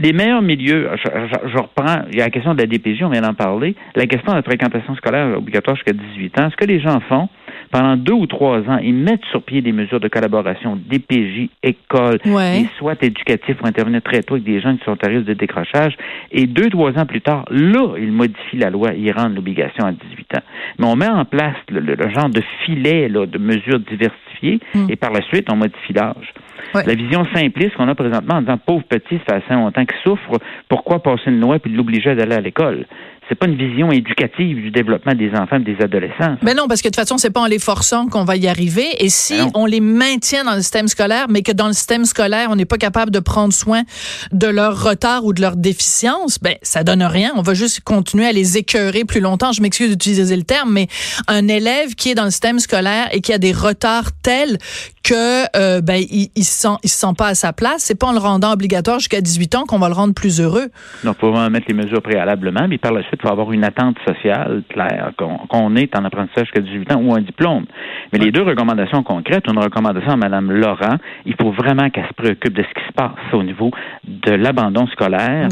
les 0.00 0.12
meilleurs 0.12 0.42
milieux, 0.42 0.88
je, 0.96 1.58
reprends, 1.58 2.04
il 2.10 2.18
y 2.18 2.22
a 2.22 2.24
la 2.24 2.30
question 2.30 2.54
de 2.54 2.60
la 2.60 2.66
DPJ, 2.66 3.02
on 3.02 3.10
vient 3.10 3.20
d'en 3.20 3.34
parler, 3.34 3.74
la 3.94 4.06
question 4.06 4.32
de 4.32 4.36
la 4.36 4.42
fréquentation 4.42 4.94
scolaire 4.94 5.36
obligatoire 5.36 5.76
jusqu'à 5.76 5.92
18 5.92 6.38
ans. 6.40 6.48
Ce 6.50 6.56
que 6.56 6.64
les 6.64 6.80
gens 6.80 7.00
font, 7.00 7.28
pendant 7.70 7.96
deux 7.96 8.14
ou 8.14 8.26
trois 8.26 8.58
ans, 8.58 8.78
ils 8.82 8.94
mettent 8.94 9.24
sur 9.30 9.42
pied 9.42 9.62
des 9.62 9.72
mesures 9.72 10.00
de 10.00 10.08
collaboration, 10.08 10.76
DPJ, 10.76 11.48
école, 11.62 12.18
ouais. 12.26 12.62
et 12.62 12.68
soit 12.78 13.02
éducatifs 13.02 13.56
pour 13.56 13.66
intervenir 13.66 14.02
très 14.02 14.22
tôt 14.22 14.34
avec 14.34 14.44
des 14.44 14.60
gens 14.60 14.76
qui 14.76 14.84
sont 14.84 14.96
à 15.02 15.08
risque 15.08 15.26
de 15.26 15.34
décrochage. 15.34 15.96
Et 16.32 16.46
deux, 16.46 16.68
trois 16.68 16.90
ans 16.98 17.06
plus 17.06 17.20
tard, 17.20 17.44
là, 17.50 17.94
ils 17.98 18.12
modifient 18.12 18.58
la 18.58 18.70
loi, 18.70 18.90
ils 18.94 19.12
rendent 19.12 19.36
l'obligation 19.36 19.84
à 19.84 19.92
18 19.92 20.36
ans. 20.36 20.42
Mais 20.78 20.86
on 20.86 20.96
met 20.96 21.08
en 21.08 21.24
place 21.24 21.56
le, 21.70 21.96
genre 22.10 22.28
de 22.28 22.42
filet 22.64 23.08
là, 23.08 23.26
de 23.26 23.38
mesures 23.38 23.78
diversifiées, 23.80 24.60
hmm. 24.74 24.86
et 24.88 24.96
par 24.96 25.12
la 25.12 25.22
suite, 25.22 25.48
on 25.50 25.56
modifie 25.56 25.92
l'âge. 25.92 26.34
La 26.74 26.94
vision 26.94 27.26
simpliste 27.34 27.74
qu'on 27.76 27.88
a 27.88 27.94
présentement 27.94 28.36
en 28.36 28.40
disant 28.42 28.58
pauvre 28.58 28.84
petit, 28.84 29.18
ça 29.26 29.40
fait 29.40 29.44
assez 29.44 29.54
longtemps 29.54 29.84
qu'il 29.84 29.98
souffre, 30.04 30.38
pourquoi 30.68 31.02
passer 31.02 31.30
une 31.30 31.40
loi 31.40 31.58
puis 31.58 31.72
l'obliger 31.72 32.14
d'aller 32.14 32.36
à 32.36 32.40
l'école? 32.40 32.86
C'est 33.30 33.38
pas 33.38 33.46
une 33.46 33.56
vision 33.56 33.92
éducative 33.92 34.56
du 34.56 34.72
développement 34.72 35.14
des 35.14 35.30
enfants 35.30 35.56
et 35.56 35.60
des 35.60 35.76
adolescents. 35.80 36.36
Mais 36.42 36.52
non, 36.52 36.66
parce 36.66 36.82
que 36.82 36.88
de 36.88 36.90
toute 36.90 36.96
façon, 36.96 37.16
c'est 37.16 37.30
pas 37.30 37.40
en 37.40 37.46
les 37.46 37.60
forçant 37.60 38.08
qu'on 38.08 38.24
va 38.24 38.36
y 38.36 38.48
arriver. 38.48 38.86
Et 38.98 39.08
si 39.08 39.38
ben 39.38 39.50
on 39.54 39.66
les 39.66 39.78
maintient 39.78 40.42
dans 40.42 40.56
le 40.56 40.62
système 40.62 40.88
scolaire, 40.88 41.26
mais 41.28 41.42
que 41.42 41.52
dans 41.52 41.68
le 41.68 41.72
système 41.72 42.04
scolaire, 42.06 42.48
on 42.50 42.56
n'est 42.56 42.64
pas 42.64 42.76
capable 42.76 43.12
de 43.12 43.20
prendre 43.20 43.52
soin 43.52 43.82
de 44.32 44.48
leur 44.48 44.82
retard 44.82 45.24
ou 45.24 45.32
de 45.32 45.40
leur 45.40 45.54
déficience, 45.54 46.40
ben 46.40 46.56
ça 46.62 46.82
donne 46.82 47.04
rien. 47.04 47.30
On 47.36 47.42
va 47.42 47.54
juste 47.54 47.82
continuer 47.82 48.26
à 48.26 48.32
les 48.32 48.58
écœurer 48.58 49.04
plus 49.04 49.20
longtemps. 49.20 49.52
Je 49.52 49.62
m'excuse 49.62 49.90
d'utiliser 49.90 50.36
le 50.36 50.42
terme, 50.42 50.72
mais 50.72 50.88
un 51.28 51.46
élève 51.46 51.94
qui 51.94 52.10
est 52.10 52.16
dans 52.16 52.24
le 52.24 52.30
système 52.30 52.58
scolaire 52.58 53.08
et 53.12 53.20
qui 53.20 53.32
a 53.32 53.38
des 53.38 53.52
retards 53.52 54.10
tels 54.22 54.58
que 55.10 55.58
euh, 55.58 55.80
ben 55.80 55.96
il, 55.96 56.28
il, 56.36 56.44
se 56.44 56.62
sent 56.62 56.76
il 56.84 56.88
se 56.88 56.98
sent 56.98 57.14
pas 57.18 57.28
à 57.28 57.34
sa 57.34 57.52
place, 57.52 57.78
c'est 57.78 57.98
pas 57.98 58.06
en 58.06 58.12
le 58.12 58.18
rendant 58.18 58.52
obligatoire 58.52 59.00
jusqu'à 59.00 59.20
18 59.20 59.54
ans 59.56 59.64
qu'on 59.66 59.78
va 59.78 59.88
le 59.88 59.94
rendre 59.94 60.14
plus 60.14 60.40
heureux. 60.40 60.68
Donc, 61.02 61.16
pour 61.16 61.36
mettre 61.50 61.66
les 61.66 61.74
mesures 61.74 62.00
préalablement, 62.00 62.68
mais 62.68 62.78
par 62.78 62.92
la 62.92 63.02
suite 63.02 63.18
il 63.20 63.26
faut 63.26 63.32
avoir 63.32 63.50
une 63.50 63.64
attente 63.64 63.96
sociale 64.06 64.62
claire, 64.68 65.12
qu'on 65.16 65.74
est 65.74 65.96
en 65.98 66.04
apprentissage 66.04 66.46
jusqu'à 66.46 66.60
18 66.60 66.92
ans 66.92 67.02
ou 67.02 67.14
un 67.14 67.22
diplôme. 67.22 67.64
Mais 68.12 68.18
les 68.20 68.30
deux 68.30 68.42
recommandations 68.42 69.02
concrètes, 69.02 69.44
une 69.48 69.58
recommandation 69.58 70.12
à 70.12 70.16
Mme 70.16 70.52
Laurent, 70.52 70.96
il 71.26 71.34
faut 71.40 71.50
vraiment 71.50 71.90
qu'elle 71.90 72.06
se 72.06 72.14
préoccupe 72.14 72.54
de 72.54 72.62
ce 72.62 72.80
qui 72.80 72.86
se 72.86 72.92
passe 72.92 73.32
au 73.32 73.42
niveau 73.42 73.72
de 74.04 74.32
l'abandon 74.32 74.86
scolaire 74.88 75.48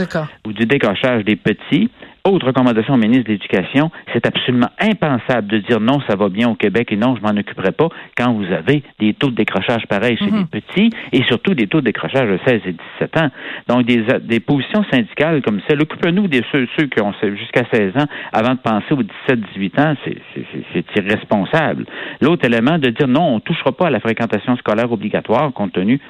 ou 0.46 0.52
du 0.52 0.66
décrochage 0.66 1.25
des 1.25 1.37
petits 1.37 1.90
autre 2.29 2.47
recommandation 2.47 2.95
au 2.95 2.97
ministre 2.97 3.25
de 3.25 3.33
l'Éducation, 3.33 3.91
c'est 4.13 4.27
absolument 4.27 4.71
impensable 4.81 5.49
de 5.49 5.59
dire 5.59 5.81
non, 5.81 6.01
ça 6.09 6.17
va 6.17 6.29
bien 6.29 6.49
au 6.49 6.55
Québec 6.55 6.93
et 6.93 6.97
non, 6.97 7.17
je 7.17 7.23
m'en 7.23 7.39
occuperai 7.39 7.73
pas 7.73 7.89
quand 8.17 8.33
vous 8.33 8.45
avez 8.53 8.83
des 8.99 9.15
taux 9.15 9.31
de 9.31 9.37
décrochage 9.37 9.87
pareils 9.87 10.17
chez 10.17 10.27
les 10.27 10.33
mhm. 10.33 10.47
petits 10.47 10.91
et 11.13 11.23
surtout 11.25 11.55
des 11.55 11.67
taux 11.67 11.81
de 11.81 11.87
décrochage 11.87 12.29
de 12.29 12.39
16 12.47 12.61
et 12.67 12.75
17 13.01 13.17
ans. 13.19 13.31
Donc, 13.69 13.87
des, 13.87 14.05
des 14.23 14.41
positions 14.41 14.85
syndicales 14.91 15.43
comme 15.43 15.61
celle, 15.69 15.81
occupez-nous 15.82 16.29
des 16.29 16.43
ceux, 16.53 16.67
ceux 16.79 16.87
qui 16.87 17.01
ont 17.01 17.13
jusqu'à 17.23 17.65
16 17.73 17.97
ans 17.97 18.06
avant 18.32 18.55
de 18.55 18.61
penser 18.61 18.93
aux 18.93 19.03
17-18 19.03 19.81
ans, 19.81 19.94
c'est 20.05 20.97
irresponsable. 20.97 21.87
L'autre 22.20 22.44
élément 22.44 22.79
de 22.79 22.91
dire 22.91 23.08
non, 23.08 23.23
on 23.23 23.35
ne 23.37 23.41
touchera 23.41 23.73
pas 23.73 23.87
à 23.87 23.91
la 23.91 24.01
fréquentation 24.01 24.56
scolaire 24.56 24.91
obligatoire 24.93 25.53
compte 25.53 25.73
tenu 25.73 26.01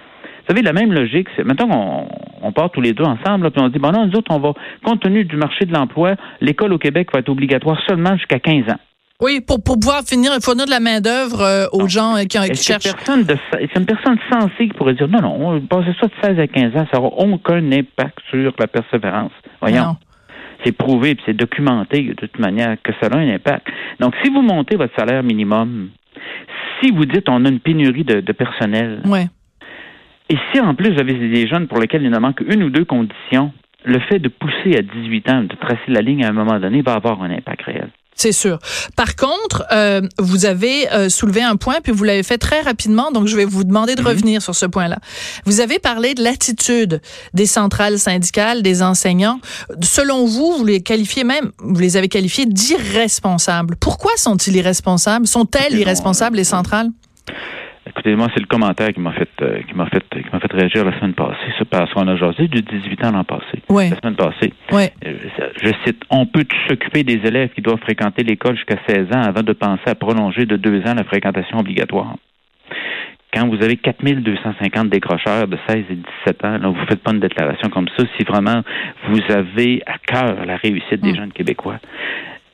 vous 0.49 0.55
savez, 0.55 0.63
la 0.63 0.73
même 0.73 0.95
logique, 0.95 1.29
c'est 1.37 1.45
maintenant 1.45 1.69
qu'on 1.69 2.09
on 2.43 2.53
part 2.53 2.71
tous 2.71 2.81
les 2.81 2.93
deux 2.93 3.05
ensemble, 3.05 3.51
puis 3.51 3.63
on 3.63 3.69
dit, 3.69 3.79
bon 3.79 3.93
non, 3.93 4.07
nous 4.07 4.17
autres, 4.17 4.31
on 4.31 4.39
va, 4.39 4.53
compte 4.85 5.01
tenu 5.01 5.25
du 5.25 5.37
marché 5.37 5.65
de 5.65 5.73
l'emploi, 5.73 6.15
l'école 6.41 6.73
au 6.73 6.79
Québec 6.79 7.09
va 7.13 7.21
être 7.21 7.29
obligatoire 7.29 7.79
seulement 7.87 8.17
jusqu'à 8.17 8.39
15 8.39 8.71
ans. 8.71 8.79
Oui, 9.21 9.41
pour, 9.41 9.63
pour 9.63 9.81
pouvoir 9.81 10.03
finir, 10.05 10.31
il 10.33 10.41
faut 10.41 10.53
donner 10.53 10.67
de 10.67 10.71
la 10.71 10.79
main-d'œuvre 10.79 11.43
euh, 11.43 11.67
aux 11.73 11.89
gens 11.89 12.15
euh, 12.15 12.23
qui, 12.23 12.39
qui 12.39 12.63
cherchent. 12.63 12.85
Personne 12.85 13.25
de, 13.25 13.37
c'est 13.53 13.77
une 13.77 13.85
personne 13.85 14.17
sensée 14.31 14.69
qui 14.69 14.75
pourrait 14.75 14.95
dire 14.95 15.09
non, 15.09 15.21
non, 15.21 15.57
on 15.57 15.61
passer 15.61 15.93
ça 16.01 16.07
de 16.07 16.13
16 16.37 16.39
à 16.39 16.47
15 16.47 16.77
ans, 16.77 16.87
ça 16.93 17.01
n'aura 17.01 17.17
aucun 17.17 17.73
impact 17.73 18.19
sur 18.31 18.53
la 18.57 18.67
persévérance. 18.69 19.33
Voyons. 19.61 19.97
C'est 20.65 20.73
prouvé, 20.73 21.17
puis 21.17 21.25
c'est 21.27 21.37
documenté 21.37 22.03
de 22.03 22.15
toute 22.15 22.39
manière 22.39 22.77
que 22.83 22.93
ça 23.01 23.09
a 23.09 23.17
un 23.17 23.29
impact. 23.29 23.67
Donc, 23.99 24.15
si 24.23 24.31
vous 24.31 24.43
montez 24.43 24.77
votre 24.77 24.95
salaire 24.97 25.23
minimum, 25.25 25.91
si 26.81 26.93
vous 26.93 27.05
dites 27.05 27.29
on 27.29 27.45
a 27.45 27.49
une 27.49 27.61
pénurie 27.61 28.05
de, 28.05 28.21
de 28.21 28.33
personnel, 28.33 29.03
ouais. 29.07 29.27
Et 30.31 30.37
si 30.53 30.61
en 30.61 30.75
plus 30.75 30.99
avez 30.99 31.15
des 31.15 31.47
jeunes 31.47 31.69
pour 31.69 31.79
lesquels 31.79 32.03
il 32.03 32.11
ne 32.11 32.19
manque 32.19 32.41
une 32.47 32.63
ou 32.63 32.71
deux 32.71 32.85
conditions, 32.85 33.53
le 33.85 33.99
fait 34.01 34.19
de 34.19 34.29
pousser 34.29 34.77
à 34.77 34.83
18 34.83 35.31
ans, 35.31 35.43
de 35.43 35.57
tracer 35.57 35.89
la 35.89 36.03
ligne 36.03 36.25
à 36.25 36.29
un 36.29 36.33
moment 36.33 36.59
donné, 36.59 36.83
va 36.83 36.95
avoir 36.95 37.23
un 37.23 37.31
impact 37.31 37.63
réel. 37.63 37.91
C'est 38.19 38.33
sûr. 38.33 38.59
Par 38.97 39.15
contre, 39.15 39.65
euh, 39.71 40.01
vous 40.19 40.45
avez 40.45 40.91
euh, 40.93 41.09
soulevé 41.09 41.41
un 41.41 41.55
point, 41.55 41.77
puis 41.81 41.93
vous 41.93 42.03
l'avez 42.03 42.25
fait 42.25 42.37
très 42.37 42.63
rapidement, 42.63 43.13
donc 43.13 43.29
je 43.29 43.37
vais 43.37 43.45
vous 43.45 43.63
demander 43.63 43.95
de 43.95 44.01
mhm. 44.01 44.09
revenir 44.09 44.43
sur 44.43 44.57
ce 44.57 44.67
point-là. 44.67 44.99
Vous 45.47 45.61
avez 45.61 45.79
parlé 45.79 46.15
de 46.15 46.25
l'attitude 46.25 47.01
des 47.33 47.47
centrales 47.47 47.97
syndicales, 47.97 48.63
des 48.63 48.83
enseignants. 48.83 49.39
Selon 49.83 50.27
vous, 50.27 50.53
vous 50.59 50.65
les 50.65 50.83
qualifiez 50.83 51.23
même, 51.23 51.53
vous 51.59 51.79
les 51.79 51.97
avez 51.97 52.09
qualifiés 52.09 52.47
d'irresponsables. 52.47 53.77
Pourquoi 53.77 54.11
sont-ils 54.17 54.57
irresponsables? 54.57 55.29
Sont-elles 55.29 55.79
irresponsables, 55.79 56.37
les 56.37 56.45
centrales? 56.45 56.89
Écoutez, 57.89 58.15
moi, 58.17 58.29
c'est 58.35 58.41
le 58.41 58.47
commentaire 58.47 58.93
qui 58.93 59.01
m'a 59.01 59.13
fait 59.13 59.31
euh, 59.41 59.63
qui 59.63 59.75
m'a 59.75 59.87
fait 59.87 60.05
qui 60.11 60.29
m'a 60.31 60.41
fait 60.41 60.53
réagir 60.53 60.85
la 60.85 60.97
semaine 60.99 61.15
passée. 61.15 61.53
C'est 61.59 61.69
parce 61.69 61.93
qu'on 61.95 62.07
a 62.07 62.17
jasé 62.17 62.47
du 62.47 62.61
18 62.61 63.05
ans 63.07 63.13
l'an 63.13 63.25
passé. 63.25 63.63
Oui. 63.71 63.89
La 63.89 63.97
semaine 63.97 64.17
passée. 64.17 64.53
Oui. 64.73 64.85
Euh, 65.07 65.15
je 65.63 65.71
cite 65.85 66.03
On 66.11 66.27
peut 66.27 66.45
s'occuper 66.69 67.03
des 67.03 67.21
élèves 67.27 67.51
qui 67.55 67.63
doivent 67.63 67.81
fréquenter 67.81 68.25
l'école 68.25 68.57
jusqu'à 68.57 68.77
16 68.87 69.07
ans 69.15 69.23
avant 69.23 69.43
de 69.43 69.53
penser 69.55 69.87
à 69.87 69.95
prolonger 69.95 70.45
de 70.45 70.57
deux 70.57 70.81
ans 70.81 70.95
la 70.95 71.05
fréquentation 71.05 71.59
obligatoire. 71.59 72.17
Quand 73.33 73.47
vous 73.49 73.63
avez 73.63 73.77
4250 73.77 74.89
décrocheurs 74.89 75.47
de 75.49 75.59
16 75.69 75.85
et 75.91 75.97
17 76.27 76.45
ans, 76.45 76.59
là, 76.59 76.69
vous 76.69 76.87
faites 76.89 77.03
pas 77.03 77.13
une 77.13 77.21
déclaration 77.21 77.69
comme 77.71 77.89
ça 77.97 78.05
si 78.17 78.25
vraiment 78.25 78.63
vous 79.09 79.21
avez 79.31 79.83
à 79.87 79.99
cœur 79.99 80.45
la 80.47 80.57
réussite 80.57 81.01
des 81.01 81.13
mm. 81.13 81.17
jeunes 81.17 81.33
Québécois. 81.33 81.79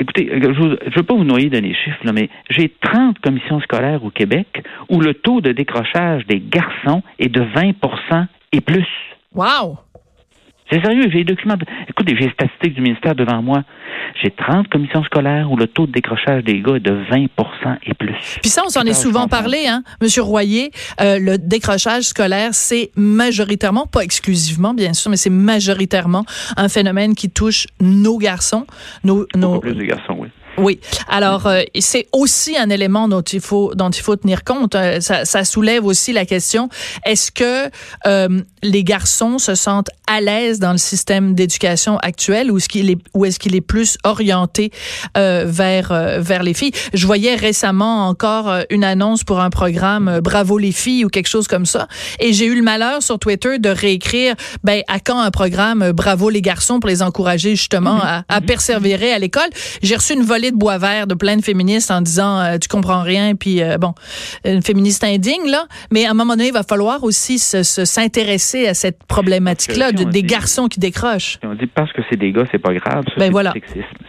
Écoutez, 0.00 0.28
je 0.30 0.48
ne 0.48 0.94
veux 0.96 1.02
pas 1.02 1.14
vous 1.14 1.24
noyer 1.24 1.50
dans 1.50 1.62
les 1.62 1.74
chiffres, 1.74 2.04
mais 2.12 2.28
j'ai 2.50 2.68
30 2.68 3.18
commissions 3.20 3.60
scolaires 3.60 4.04
au 4.04 4.10
Québec 4.10 4.62
où 4.88 5.00
le 5.00 5.14
taux 5.14 5.40
de 5.40 5.52
décrochage 5.52 6.26
des 6.26 6.40
garçons 6.40 7.02
est 7.18 7.28
de 7.28 7.40
20% 7.40 8.26
et 8.52 8.60
plus. 8.60 8.86
Wow! 9.34 9.78
C'est 10.74 10.80
sérieux, 10.80 11.04
j'ai 11.08 11.18
les 11.18 11.24
documents. 11.24 11.54
Écoutez, 11.88 12.16
j'ai 12.16 12.24
les 12.24 12.32
statistiques 12.32 12.74
du 12.74 12.80
ministère 12.80 13.14
devant 13.14 13.40
moi. 13.42 13.62
J'ai 14.20 14.30
30 14.30 14.68
commissions 14.68 15.04
scolaires 15.04 15.48
où 15.52 15.56
le 15.56 15.68
taux 15.68 15.86
de 15.86 15.92
décrochage 15.92 16.42
des 16.42 16.60
gars 16.60 16.74
est 16.74 16.80
de 16.80 16.90
20% 17.12 17.28
et 17.86 17.94
plus. 17.94 18.16
Puis 18.42 18.50
ça, 18.50 18.62
on 18.66 18.68
s'en 18.68 18.82
est 18.82 18.92
souvent 18.92 19.28
parlé, 19.28 19.68
hein, 19.68 19.84
Monsieur 20.02 20.22
Royer. 20.22 20.72
Euh, 21.00 21.20
le 21.20 21.38
décrochage 21.38 22.04
scolaire, 22.04 22.50
c'est 22.54 22.90
majoritairement, 22.96 23.86
pas 23.86 24.00
exclusivement, 24.00 24.74
bien 24.74 24.94
sûr, 24.94 25.12
mais 25.12 25.16
c'est 25.16 25.30
majoritairement 25.30 26.24
un 26.56 26.68
phénomène 26.68 27.14
qui 27.14 27.30
touche 27.30 27.68
nos 27.80 28.18
garçons. 28.18 28.66
Nos, 29.04 29.26
nos... 29.36 29.60
plus 29.60 29.74
de 29.74 29.84
garçons, 29.84 30.16
oui. 30.18 30.28
Oui. 30.56 30.78
Alors, 31.08 31.46
euh, 31.46 31.62
c'est 31.80 32.06
aussi 32.12 32.56
un 32.56 32.70
élément 32.70 33.08
dont 33.08 33.22
il 33.22 33.40
faut 33.40 33.74
dont 33.74 33.90
il 33.90 34.02
faut 34.02 34.16
tenir 34.16 34.44
compte. 34.44 34.74
Euh, 34.74 35.00
ça, 35.00 35.24
ça 35.24 35.44
soulève 35.44 35.84
aussi 35.84 36.12
la 36.12 36.24
question 36.26 36.68
est-ce 37.04 37.32
que 37.32 37.70
euh, 38.06 38.40
les 38.62 38.84
garçons 38.84 39.38
se 39.38 39.54
sentent 39.54 39.90
à 40.06 40.20
l'aise 40.20 40.60
dans 40.60 40.72
le 40.72 40.78
système 40.78 41.34
d'éducation 41.34 41.98
actuel 41.98 42.50
ou 42.50 42.58
est-ce 42.58 42.68
qu'il 42.68 42.90
est 42.90 42.98
ou 43.14 43.24
est-ce 43.24 43.38
qu'il 43.38 43.56
est 43.56 43.60
plus 43.60 43.98
orienté 44.04 44.70
euh, 45.16 45.44
vers 45.46 45.92
vers 46.20 46.42
les 46.42 46.54
filles? 46.54 46.72
Je 46.92 47.06
voyais 47.06 47.34
récemment 47.34 48.08
encore 48.08 48.52
une 48.70 48.84
annonce 48.84 49.24
pour 49.24 49.40
un 49.40 49.50
programme 49.50 50.20
Bravo 50.20 50.58
les 50.58 50.72
filles 50.72 51.04
ou 51.04 51.08
quelque 51.08 51.28
chose 51.28 51.48
comme 51.48 51.66
ça, 51.66 51.88
et 52.20 52.32
j'ai 52.32 52.46
eu 52.46 52.54
le 52.54 52.62
malheur 52.62 53.02
sur 53.02 53.18
Twitter 53.18 53.58
de 53.58 53.68
réécrire 53.68 54.34
ben 54.62 54.82
à 54.88 55.00
quand 55.00 55.20
un 55.20 55.30
programme 55.30 55.92
Bravo 55.92 56.30
les 56.30 56.42
garçons 56.42 56.80
pour 56.80 56.88
les 56.88 57.02
encourager 57.02 57.56
justement 57.56 57.98
à, 58.00 58.24
à 58.28 58.40
persévérer 58.40 59.12
à 59.12 59.18
l'école. 59.18 59.48
J'ai 59.82 59.96
reçu 59.96 60.12
une 60.14 60.22
volée 60.22 60.43
de 60.50 60.56
bois 60.56 60.78
vert 60.78 61.06
de 61.06 61.14
plein 61.14 61.36
de 61.36 61.42
féministes 61.42 61.90
en 61.90 62.00
disant 62.00 62.40
euh, 62.40 62.58
tu 62.58 62.68
comprends 62.68 63.02
rien 63.02 63.34
puis 63.34 63.62
euh, 63.62 63.78
bon 63.78 63.94
une 64.44 64.62
féministe 64.62 65.04
indigne 65.04 65.48
là 65.50 65.66
mais 65.90 66.06
à 66.06 66.10
un 66.10 66.14
moment 66.14 66.34
donné 66.34 66.48
il 66.48 66.52
va 66.52 66.62
falloir 66.62 67.04
aussi 67.04 67.38
s'intéresser 67.38 68.68
à 68.68 68.74
cette 68.74 69.04
problématique 69.04 69.76
là 69.76 69.92
des 69.92 70.22
garçons 70.22 70.68
qui 70.68 70.80
décrochent. 70.80 71.38
On 71.42 71.54
dit 71.54 71.66
parce 71.66 71.92
que 71.92 72.02
c'est 72.10 72.16
des 72.16 72.32
gars 72.32 72.44
c'est 72.50 72.58
pas 72.58 72.74
grave 72.74 73.04
ben 73.18 73.30
voilà. 73.30 73.52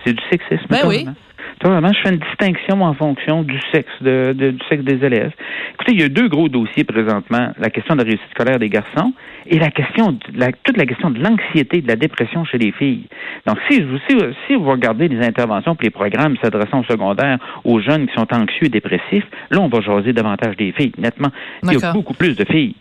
c'est 0.04 0.14
du 0.14 0.24
sexisme. 0.30 0.66
Ben 0.70 0.82
oui. 0.86 1.08
Vraiment, 1.64 1.92
je 1.94 2.00
fais 2.02 2.14
une 2.14 2.20
distinction 2.20 2.82
en 2.82 2.94
fonction 2.94 3.44
du 3.44 3.60
sexe 3.72 3.92
de, 4.02 4.34
du 4.34 4.58
sexe 4.70 4.84
des 4.84 5.04
élèves. 5.04 5.32
Écoutez, 5.74 5.94
il 5.94 6.02
y 6.02 6.04
a 6.04 6.10
deux 6.10 6.28
gros 6.28 6.50
dossiers 6.50 6.84
présentement 6.84 7.52
la 7.58 7.70
question 7.70 7.96
de 7.96 8.02
la 8.02 8.06
réussite 8.06 8.30
scolaire 8.32 8.60
des 8.60 8.70
garçons 8.70 9.14
et 9.48 9.58
la 9.58 9.72
question, 9.72 10.18
la, 10.36 10.52
toute 10.52 10.78
la 10.78 10.86
question 10.86 11.10
de 11.10 11.20
l'anxiété, 11.20 11.82
de 11.82 11.88
la 11.88 11.96
dépression 11.96 12.46
chez 12.46 12.58
les 12.58 12.72
filles. 12.72 13.06
Donc, 13.48 13.58
si, 13.70 13.84
si, 14.08 14.18
si 14.48 14.56
vous 14.56 14.70
regardez 14.70 15.08
les 15.08 15.26
interventions 15.26 15.76
et 15.80 15.84
les 15.86 15.90
programmes 15.90 16.36
s'adressant 16.42 16.82
au 16.82 16.84
secondaire 16.84 17.40
aux 17.64 17.80
jeunes 17.80 18.08
qui 18.08 18.14
sont 18.14 18.28
anxieux 18.34 18.66
et 18.66 18.70
dépressifs, 18.70 19.28
là, 19.50 19.60
on 19.60 19.68
va 19.68 19.82
jaser 19.82 20.14
davantage 20.14 20.58
des 20.58 20.72
filles, 20.72 20.94
nettement. 20.98 21.30
Il 21.64 21.74
y 21.74 21.84
a 21.84 21.94
beaucoup 21.94 22.14
plus 22.14 22.36
de 22.36 22.46
filles. 22.46 22.76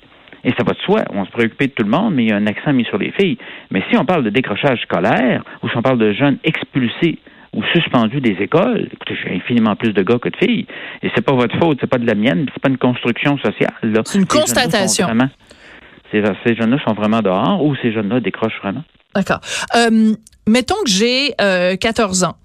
Et 0.45 0.51
ça 0.51 0.63
va 0.63 0.73
de 0.73 0.79
soi, 0.81 1.05
on 1.11 1.25
se 1.25 1.31
préoccupe 1.31 1.59
de 1.59 1.67
tout 1.69 1.85
le 1.85 1.91
monde, 1.91 2.15
mais 2.15 2.25
il 2.25 2.29
y 2.29 2.33
a 2.33 2.37
un 2.37 2.47
accent 2.47 2.73
mis 2.73 2.85
sur 2.85 2.99
les 2.99 3.13
filles. 3.13 3.39
Mais 3.71 3.83
si 3.91 3.97
on 3.97 4.05
parle 4.05 4.25
de 4.25 4.31
décrochage 4.31 4.83
scolaire, 4.83 5.43
ou 5.63 5.71
si 5.71 5.77
on 5.77 5.81
parle 5.81 5.99
de 5.99 6.13
jeunes 6.13 6.37
expulsés 6.45 7.19
ou 7.55 7.63
suspendus 7.73 8.21
des 8.21 8.37
écoles. 8.41 8.89
Écoutez, 8.93 9.17
j'ai 9.23 9.37
infiniment 9.37 9.77
plus 9.77 9.93
de 9.93 10.03
gars 10.03 10.19
que 10.19 10.29
de 10.29 10.37
filles. 10.37 10.67
Et 11.03 11.11
c'est 11.15 11.23
pas 11.23 11.35
votre 11.35 11.57
faute, 11.59 11.79
c'est 11.81 11.91
pas 11.91 11.99
de 11.99 12.07
la 12.07 12.15
mienne, 12.15 12.47
c'est 12.53 12.63
pas 12.63 12.69
une 12.69 12.79
construction 12.79 13.39
sociale. 13.39 13.73
C'est 14.05 14.19
une 14.19 14.27
constatation. 14.27 15.09
ces, 16.11 16.23
ces 16.45 16.57
jeunes-là 16.57 16.79
sont 16.87 16.95
vraiment 16.95 17.23
dehors 17.23 17.65
ou 17.65 17.75
ces 17.77 17.93
jeunes-là 17.93 18.21
décrochent 18.21 18.59
vraiment. 18.63 18.83
D'accord. 19.15 19.41
Euh, 19.77 20.15
mettons 20.49 20.83
que 20.85 20.91
j'ai 20.91 21.35
euh, 21.41 21.77
14 21.77 22.25
ans. 22.25 22.37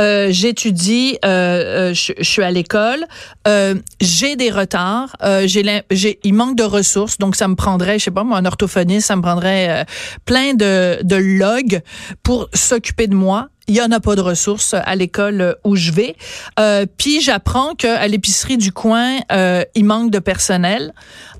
Euh, 0.00 0.28
J'étudie, 0.30 1.18
euh, 1.24 1.88
euh 1.90 1.94
je, 1.94 2.12
suis 2.22 2.42
à 2.42 2.50
l'école. 2.50 3.04
Euh, 3.46 3.74
j'ai 4.02 4.36
des 4.36 4.50
retards. 4.50 5.16
Euh, 5.22 5.46
j'ai, 5.46 6.18
il 6.22 6.34
manque 6.34 6.56
de 6.56 6.64
ressources, 6.64 7.16
donc 7.16 7.34
ça 7.34 7.48
me 7.48 7.54
prendrait, 7.54 7.98
je 7.98 8.04
sais 8.04 8.10
pas 8.10 8.24
moi, 8.24 8.36
un 8.36 8.44
orthophoniste, 8.44 9.06
ça 9.06 9.16
me 9.16 9.22
prendrait 9.22 9.86
plein 10.26 10.52
de, 10.52 11.02
de 11.02 11.16
logs 11.16 11.80
pour 12.22 12.48
s'occuper 12.52 13.06
de 13.06 13.14
moi 13.14 13.48
il 13.68 13.76
y 13.76 13.82
en 13.82 13.92
a 13.92 14.00
pas 14.00 14.16
de 14.16 14.22
ressources 14.22 14.74
à 14.74 14.96
l'école 14.96 15.56
où 15.62 15.76
je 15.76 15.92
vais. 15.92 16.16
Euh, 16.58 16.86
puis 16.96 17.20
j'apprends 17.20 17.74
qu'à 17.74 18.06
l'épicerie 18.08 18.56
du 18.56 18.72
coin, 18.72 19.18
euh, 19.30 19.62
il 19.74 19.84
manque 19.84 20.10
de 20.10 20.18
personnel. 20.18 20.94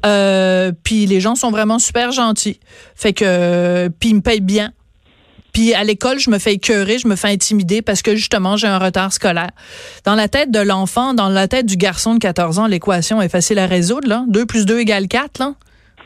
Euh, 0.07 0.71
puis 0.85 1.07
les 1.07 1.21
gens 1.21 1.35
sont 1.35 1.51
vraiment 1.51 1.79
super 1.79 2.13
gentils. 2.13 2.61
Fait 2.95 3.15
que 3.15 3.89
puis 3.99 4.11
ils 4.11 4.17
me 4.17 4.21
payent 4.21 4.41
bien. 4.41 4.73
Puis 5.53 5.73
à 5.75 5.83
l'école, 5.83 6.19
je 6.19 6.31
me 6.31 6.39
fais 6.39 6.53
écœurer, 6.53 6.99
je 6.99 7.09
me 7.09 7.17
fais 7.17 7.29
intimider 7.29 7.81
parce 7.81 8.03
que 8.03 8.15
justement, 8.15 8.57
j'ai 8.59 8.69
un 8.69 8.79
retard 8.79 9.13
scolaire. 9.13 9.51
Dans 10.05 10.15
la 10.15 10.29
tête 10.29 10.51
de 10.51 10.61
l'enfant, 10.61 11.15
dans 11.15 11.31
la 11.31 11.49
tête 11.49 11.67
du 11.67 11.77
garçon 11.77 12.15
de 12.15 12.19
14 12.19 12.59
ans, 12.59 12.67
l'équation 12.67 13.23
est 13.23 13.31
facile 13.31 13.59
à 13.59 13.67
résoudre. 13.67 14.07
Là. 14.07 14.25
2 14.29 14.45
plus 14.45 14.67
2 14.67 14.81
égale 14.81 15.09
4. 15.09 15.39
Là. 15.39 15.55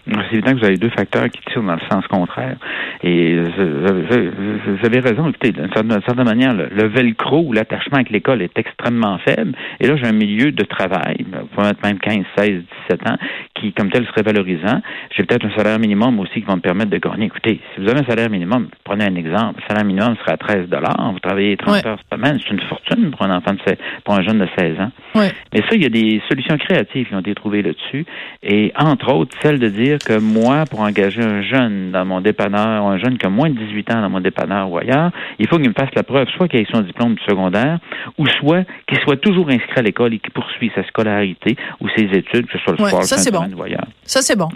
C'est 0.07 0.33
évident 0.33 0.53
que 0.53 0.59
vous 0.59 0.65
avez 0.65 0.79
deux 0.79 0.91
facteurs 0.91 1.29
qui 1.31 1.41
tirent 1.53 1.63
dans 1.63 1.75
le 1.75 1.81
sens 1.91 2.05
contraire. 2.09 2.57
Et 3.05 3.37
vous 3.39 4.87
avez 4.87 5.01
raison. 5.01 5.29
Écoutez, 5.29 5.53
d'une 5.53 5.71
certaine, 5.73 6.25
manière, 6.25 6.55
le, 6.55 6.89
velcro 6.89 7.45
ou 7.47 7.53
l'attachement 7.53 7.97
avec 7.97 8.11
l'école 8.11 8.43
est 8.43 8.59
extrêmement 8.59 9.19
faible. 9.19 9.53
Et 9.81 9.87
là, 9.87 9.97
j'ai 9.97 10.07
un 10.07 10.13
milieu 10.13 10.51
de 10.51 10.65
travail, 10.65 11.25
peut-être 11.57 11.83
même 11.85 11.99
15, 11.99 12.25
16, 12.37 12.63
17 12.89 13.09
ans, 13.09 13.17
qui, 13.55 13.73
comme 13.73 13.91
tel, 13.91 14.05
serait 14.07 14.23
valorisant. 14.23 14.83
J'ai 15.17 15.23
peut-être 15.25 15.47
un 15.47 15.57
salaire 15.57 15.79
minimum 15.79 16.19
aussi 16.19 16.41
qui 16.41 16.47
va 16.47 16.57
me 16.57 16.61
permettre 16.61 16.91
de 16.91 16.99
gagner. 16.99 17.27
Écoutez, 17.27 17.61
si 17.75 17.81
vous 17.81 17.89
avez 17.89 18.01
un 18.01 18.05
salaire 18.05 18.31
minimum, 18.31 18.69
prenez 18.85 19.05
un 19.05 19.15
exemple. 19.15 19.61
Le 19.61 19.69
salaire 19.69 19.85
minimum 19.85 20.17
sera 20.17 20.33
à 20.33 20.37
13 20.37 20.67
Vous 20.69 21.21
travaillez 21.21 21.57
30 21.57 21.87
heures 21.87 21.99
par 22.09 22.19
semaine. 22.19 22.41
C'est 22.43 22.53
une 22.53 22.61
fortune 22.63 23.11
pour 23.13 23.23
un 23.23 23.37
enfant 23.37 23.53
de 23.53 23.77
pour 24.05 24.15
un 24.15 24.23
jeune 24.23 24.39
de 24.39 24.49
16 24.59 24.81
ans. 24.81 24.91
Mais 25.15 25.61
ça, 25.61 25.75
il 25.75 25.83
y 25.83 25.87
a 25.87 25.91
des 25.91 26.21
solutions 26.29 26.57
créatives 26.59 27.09
qui 27.09 27.15
ont 27.15 27.21
été 27.21 27.35
trouvées 27.35 27.63
là-dessus. 27.63 28.05
Et 28.43 28.73
entre 28.77 29.13
autres, 29.15 29.37
celle 29.41 29.59
de 29.59 29.69
dire 29.69 29.92
que 29.99 30.19
moi, 30.19 30.65
pour 30.71 30.81
engager 30.81 31.23
un 31.23 31.43
jeune 31.43 31.93
dans 31.93 32.05
mon 32.05 32.21
dépanneur, 32.21 32.85
un 32.87 32.99
jeune 32.99 33.19
qui 33.19 33.27
a 33.27 33.29
moins 33.29 33.51
de 33.51 33.59
18 33.59 33.91
ans 33.93 34.03
dans 34.03 34.11
mon 34.11 34.21
dépanneur 34.21 34.71
ou 34.71 34.79
ailleurs, 34.79 35.11
il 35.39 35.49
faut 35.49 35.59
qu'il 35.59 35.69
me 35.69 35.75
fasse 35.75 35.91
la 35.95 36.03
preuve, 36.03 36.29
soit 36.37 36.49
qu'il 36.49 36.61
ait 36.61 36.67
son 36.73 36.81
diplôme 36.81 37.15
du 37.15 37.23
secondaire, 37.25 37.79
ou 38.19 38.27
soit 38.41 38.65
qu'il 38.89 38.99
soit 39.01 39.17
toujours 39.17 39.49
inscrit 39.49 39.79
à 39.79 39.83
l'école 39.83 40.15
et 40.15 40.19
qu'il 40.19 40.33
poursuit 40.33 40.71
sa 40.75 40.87
scolarité 40.87 41.57
ou 41.81 41.89
ses 41.97 42.05
études, 42.05 42.47
que 42.47 42.59
ce 42.59 42.65
soit 42.65 42.73
le 42.79 42.87
sport, 42.87 43.05
ça, 43.05 43.19
c'est 43.19 43.31
bon. 43.31 43.49
ou 43.57 43.63
ailleurs. 43.63 43.87
Ça, 44.05 44.23
c'est 44.23 44.37
bon. 44.37 44.49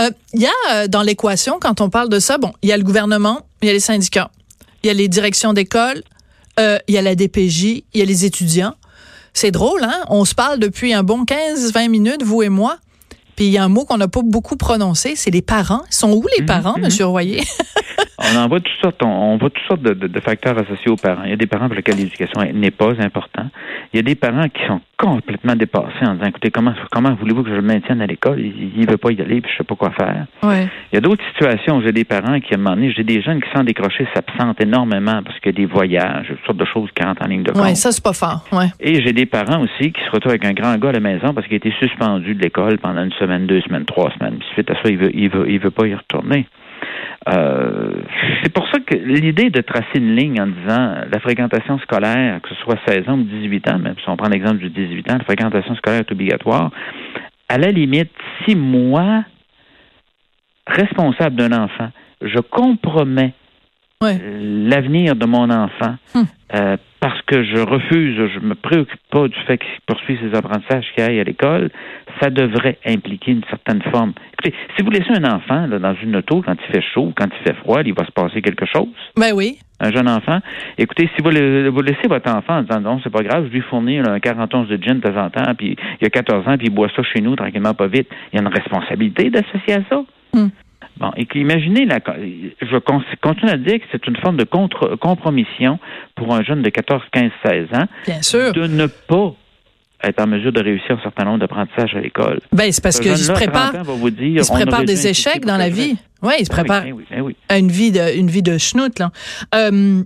Euh, 0.00 0.10
il 0.34 0.42
y 0.42 0.46
a 0.46 0.50
euh, 0.72 0.88
dans 0.88 1.02
l'équation, 1.02 1.58
quand 1.60 1.80
on 1.80 1.90
parle 1.90 2.08
de 2.08 2.18
ça, 2.18 2.38
bon, 2.38 2.52
il 2.62 2.68
y 2.68 2.72
a 2.72 2.76
le 2.76 2.84
gouvernement, 2.84 3.40
il 3.62 3.66
y 3.66 3.70
a 3.70 3.74
les 3.74 3.80
syndicats, 3.80 4.30
il 4.82 4.88
y 4.88 4.90
a 4.90 4.94
les 4.94 5.08
directions 5.08 5.52
d'école, 5.52 6.02
euh, 6.58 6.78
il 6.88 6.94
y 6.94 6.98
a 6.98 7.02
la 7.02 7.14
DPJ, 7.14 7.62
il 7.64 7.84
y 7.94 8.02
a 8.02 8.04
les 8.04 8.24
étudiants. 8.24 8.74
C'est 9.32 9.50
drôle, 9.50 9.84
hein? 9.84 10.00
On 10.08 10.24
se 10.24 10.34
parle 10.34 10.58
depuis 10.58 10.92
un 10.92 11.02
bon 11.02 11.24
15-20 11.24 11.88
minutes, 11.88 12.22
vous 12.22 12.42
et 12.42 12.48
moi. 12.48 12.78
Puis 13.38 13.46
il 13.46 13.52
y 13.52 13.58
a 13.58 13.62
un 13.62 13.68
mot 13.68 13.84
qu'on 13.84 13.98
n'a 13.98 14.08
pas 14.08 14.22
beaucoup 14.24 14.56
prononcé, 14.56 15.14
c'est 15.14 15.30
les 15.30 15.42
parents. 15.42 15.82
Ils 15.88 15.94
sont 15.94 16.10
où 16.10 16.24
les 16.36 16.42
mhm, 16.42 16.48
parents, 16.48 16.74
M. 16.74 16.80
Mhm. 16.80 16.84
Monsieur 16.86 17.06
Royer? 17.06 17.40
on 18.18 18.36
en 18.36 18.48
voit 18.48 18.58
toutes 18.58 18.80
sortes, 18.82 19.00
on, 19.00 19.38
voit 19.38 19.50
toutes 19.50 19.64
sortes 19.68 19.82
de, 19.82 20.20
facteurs 20.20 20.58
associés 20.58 20.90
aux 20.90 20.96
parents. 20.96 21.22
Il 21.22 21.30
y 21.30 21.34
a 21.34 21.36
des 21.36 21.46
parents 21.46 21.68
pour 21.68 21.76
lesquels 21.76 21.98
l'éducation 21.98 22.42
n'est 22.52 22.72
pas 22.72 22.90
importante. 22.98 23.52
Il 23.92 23.98
y 23.98 24.00
a 24.00 24.02
des 24.02 24.16
parents 24.16 24.48
qui 24.48 24.66
sont 24.66 24.80
complètement 24.98 25.54
dépassés 25.54 26.04
en 26.04 26.14
disant, 26.14 26.26
écoutez, 26.26 26.50
comment, 26.50 26.74
comment 26.90 27.14
voulez-vous 27.14 27.44
que 27.44 27.50
je 27.50 27.54
le 27.54 27.62
maintienne 27.62 28.02
à 28.02 28.06
l'école? 28.06 28.40
Il 28.40 28.80
ne 28.80 28.90
veut 28.90 28.96
pas 28.96 29.12
y 29.12 29.20
aller, 29.20 29.40
puis 29.40 29.50
je 29.52 29.58
sais 29.58 29.64
pas 29.64 29.76
quoi 29.76 29.90
faire. 29.92 30.26
Il 30.42 30.94
y 30.94 30.96
a 30.96 31.00
d'autres 31.00 31.24
situations 31.32 31.76
où 31.76 31.82
j'ai 31.82 31.92
des 31.92 32.04
parents 32.04 32.40
qui, 32.40 32.52
à 32.52 32.56
un 32.56 32.60
moment 32.60 32.74
donné, 32.74 32.92
j'ai 32.92 33.04
des 33.04 33.22
jeunes 33.22 33.40
qui, 33.40 33.48
sont 33.54 33.62
décrochés, 33.62 34.06
s'absentent 34.12 34.60
énormément 34.60 35.22
parce 35.24 35.38
qu'il 35.38 35.52
y 35.52 35.54
a 35.54 35.66
des 35.66 35.72
voyages, 35.72 36.26
toutes 36.28 36.46
sortes 36.46 36.58
de 36.58 36.64
choses 36.64 36.90
qui 36.94 37.04
rentrent 37.04 37.24
en 37.24 37.28
ligne 37.28 37.44
de 37.44 37.52
compte. 37.52 37.62
Oui, 37.62 37.76
ça, 37.76 37.92
c'est 37.92 38.02
pas 38.02 38.12
fort. 38.12 38.44
Et 38.80 39.00
j'ai 39.02 39.12
des 39.12 39.26
parents 39.26 39.62
aussi 39.62 39.92
qui 39.92 40.00
se 40.04 40.10
retrouvent 40.10 40.32
avec 40.32 40.44
un 40.44 40.52
grand 40.52 40.76
gars 40.76 40.88
à 40.88 40.92
la 40.92 41.00
maison 41.00 41.32
parce 41.32 41.46
qu'il 41.46 41.54
a 41.54 41.58
été 41.58 41.72
suspendu 41.78 42.34
de 42.34 42.42
l'école 42.42 42.78
pendant 42.78 43.04
une 43.04 43.12
semaine, 43.12 43.46
deux 43.46 43.60
semaines, 43.60 43.84
trois 43.84 44.10
semaines. 44.18 44.38
Puis 44.38 44.48
suite 44.54 44.70
à 44.70 44.74
ça, 44.74 44.90
il 44.90 44.98
veut, 44.98 45.10
il 45.14 45.28
veut, 45.28 45.48
il 45.48 45.60
veut 45.60 45.70
pas 45.70 45.86
y 45.86 45.94
retourner. 45.94 46.46
Euh, 47.28 47.92
c'est 48.42 48.52
pour 48.52 48.66
ça 48.68 48.78
que 48.80 48.94
l'idée 48.94 49.50
de 49.50 49.60
tracer 49.60 49.96
une 49.96 50.16
ligne 50.16 50.40
en 50.40 50.46
disant 50.46 50.94
la 51.10 51.20
fréquentation 51.20 51.78
scolaire, 51.80 52.40
que 52.40 52.48
ce 52.48 52.54
soit 52.56 52.78
16 52.86 53.08
ans 53.08 53.18
ou 53.18 53.24
18 53.24 53.70
ans, 53.70 53.78
même 53.78 53.96
si 54.02 54.08
on 54.08 54.16
prend 54.16 54.28
l'exemple 54.28 54.58
du 54.58 54.70
18 54.70 55.10
ans, 55.10 55.18
la 55.18 55.24
fréquentation 55.24 55.74
scolaire 55.76 56.00
est 56.00 56.12
obligatoire, 56.12 56.70
à 57.48 57.58
la 57.58 57.70
limite, 57.70 58.10
si 58.44 58.54
moi, 58.54 59.24
responsable 60.66 61.36
d'un 61.36 61.52
enfant, 61.52 61.90
je 62.22 62.38
compromets 62.38 63.34
l'avenir 64.00 65.16
de 65.16 65.26
mon 65.26 65.50
enfant 65.50 65.96
hum. 66.14 66.26
euh, 66.54 66.76
parce 67.00 67.20
que 67.22 67.42
je 67.42 67.58
refuse, 67.58 68.16
je 68.16 68.38
me 68.38 68.54
préoccupe 68.54 69.00
pas 69.10 69.26
du 69.26 69.34
fait 69.46 69.58
qu'il 69.58 69.68
poursuit 69.86 70.18
ses 70.22 70.36
apprentissages, 70.36 70.84
qu'il 70.94 71.02
aille 71.02 71.18
à 71.18 71.24
l'école, 71.24 71.70
ça 72.20 72.30
devrait 72.30 72.78
impliquer 72.86 73.32
une 73.32 73.44
certaine 73.50 73.82
forme. 73.90 74.12
Écoutez, 74.34 74.54
si 74.76 74.84
vous 74.84 74.90
laissez 74.90 75.10
un 75.10 75.24
enfant 75.24 75.66
là, 75.66 75.80
dans 75.80 75.94
une 76.02 76.14
auto 76.14 76.42
quand 76.42 76.54
il 76.54 76.72
fait 76.72 76.84
chaud, 76.94 77.12
quand 77.16 77.26
il 77.26 77.44
fait 77.44 77.56
froid, 77.58 77.80
il 77.84 77.92
va 77.92 78.04
se 78.04 78.12
passer 78.12 78.40
quelque 78.40 78.66
chose. 78.66 78.88
Ben 79.16 79.32
oui. 79.34 79.58
Un 79.80 79.90
jeune 79.90 80.08
enfant. 80.08 80.38
Écoutez, 80.76 81.08
si 81.16 81.22
vous, 81.22 81.30
vous 81.30 81.82
laissez 81.82 82.08
votre 82.08 82.32
enfant 82.32 82.58
en 82.58 82.62
disant 82.62 82.80
non, 82.80 83.00
c'est 83.02 83.12
pas 83.12 83.22
grave, 83.22 83.46
je 83.46 83.52
lui 83.52 83.60
fournis 83.62 83.98
un 83.98 84.20
40 84.20 84.54
onces 84.54 84.68
de 84.68 84.80
gin 84.80 84.94
de 84.94 85.08
temps 85.08 85.24
en 85.24 85.30
temps, 85.30 85.54
puis 85.56 85.76
il 86.00 86.06
a 86.06 86.10
14 86.10 86.46
ans, 86.46 86.56
puis 86.56 86.68
il 86.68 86.74
boit 86.74 86.88
ça 86.94 87.02
chez 87.02 87.20
nous 87.20 87.34
tranquillement, 87.34 87.74
pas 87.74 87.88
vite, 87.88 88.08
il 88.32 88.36
y 88.36 88.38
a 88.38 88.42
une 88.42 88.54
responsabilité 88.54 89.30
d'associer 89.30 89.74
à 89.74 89.80
ça. 89.88 90.04
Hum. 90.34 90.50
Bon, 90.98 91.10
et 91.16 91.26
qu'imaginez, 91.26 91.86
la, 91.86 92.00
je 92.60 92.78
continue 93.20 93.50
à 93.50 93.56
dire 93.56 93.78
que 93.78 93.84
c'est 93.92 94.06
une 94.06 94.16
forme 94.16 94.36
de 94.36 94.44
contre, 94.44 94.96
compromission 94.96 95.78
pour 96.16 96.34
un 96.34 96.42
jeune 96.42 96.62
de 96.62 96.70
14, 96.70 97.02
15, 97.12 97.30
16 97.44 97.66
ans. 97.74 97.86
Bien 98.06 98.22
sûr. 98.22 98.52
De 98.52 98.66
ne 98.66 98.86
pas 98.86 99.34
être 100.04 100.20
en 100.20 100.26
mesure 100.26 100.52
de 100.52 100.62
réussir 100.62 100.92
un 100.92 101.02
certain 101.02 101.24
nombre 101.24 101.38
d'apprentissages 101.38 101.94
à 101.94 102.00
l'école. 102.00 102.40
Ben, 102.52 102.70
c'est 102.72 102.82
parce 102.82 103.00
qu'il 103.00 103.16
se 103.16 103.32
prépare, 103.32 103.72
il 104.10 104.44
se 104.44 104.52
prépare 104.52 104.84
des 104.84 105.06
échecs 105.06 105.44
dans 105.44 105.56
la 105.56 105.68
vie. 105.68 105.96
Oui, 106.22 106.34
il 106.40 106.46
se 106.46 106.50
ben 106.50 106.56
prépare 106.56 106.82
ben 106.82 106.94
ben 107.10 107.32
à 107.48 107.58
une 107.58 107.70
vie 107.70 107.92
de, 107.92 108.16
une 108.16 108.28
vie 108.28 108.42
de 108.42 108.58
schnout, 108.58 108.98
là. 108.98 109.10
Euh, 109.54 110.02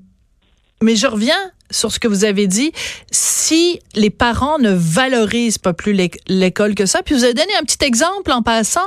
mais 0.83 0.97
je 0.97 1.07
reviens 1.07 1.35
sur 1.73 1.91
ce 1.91 1.99
que 1.99 2.09
vous 2.09 2.25
avez 2.25 2.47
dit, 2.47 2.73
si 3.11 3.81
les 3.95 4.11
parents 4.11 4.59
ne 4.59 4.71
valorisent 4.71 5.59
pas 5.59 5.73
plus 5.73 5.97
l'école 6.29 6.75
que 6.75 6.87
ça, 6.87 7.03
puis 7.03 7.15
vous 7.15 7.25
avez 7.25 7.35
donné 7.35 7.53
un 7.61 7.65
petit 7.65 7.85
exemple 7.85 8.31
en 8.31 8.43
passant, 8.43 8.81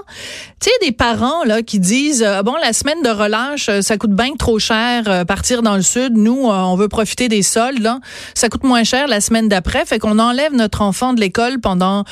tu 0.62 0.70
sais, 0.70 0.86
des 0.86 0.92
parents 0.92 1.44
là 1.44 1.62
qui 1.62 1.80
disent, 1.80 2.24
euh, 2.24 2.42
bon, 2.42 2.56
la 2.62 2.74
semaine 2.74 3.01
de 3.04 3.10
relâche, 3.10 3.70
euh, 3.70 3.82
ça 3.82 3.98
coûte 3.98 4.12
bien 4.12 4.34
trop 4.38 4.60
cher 4.60 5.04
euh, 5.08 5.25
partir 5.25 5.62
dans 5.62 5.75
le 5.75 5.82
sud, 5.82 6.15
nous, 6.15 6.46
on 6.46 6.75
veut 6.75 6.88
profiter 6.88 7.27
des 7.27 7.44
soldes, 7.44 7.82
là. 7.82 8.00
ça 8.34 8.50
coûte 8.50 8.63
moins 8.63 8.84
cher 8.84 9.08
la 9.08 9.22
semaine 9.22 9.50
d'après, 9.50 9.86
fait 9.86 10.00
qu'on 10.00 10.20
enlève 10.20 10.54
notre 10.54 10.82
enfant 10.82 11.13
de 11.13 11.20
l'école 11.20 11.60
pendant 11.60 12.04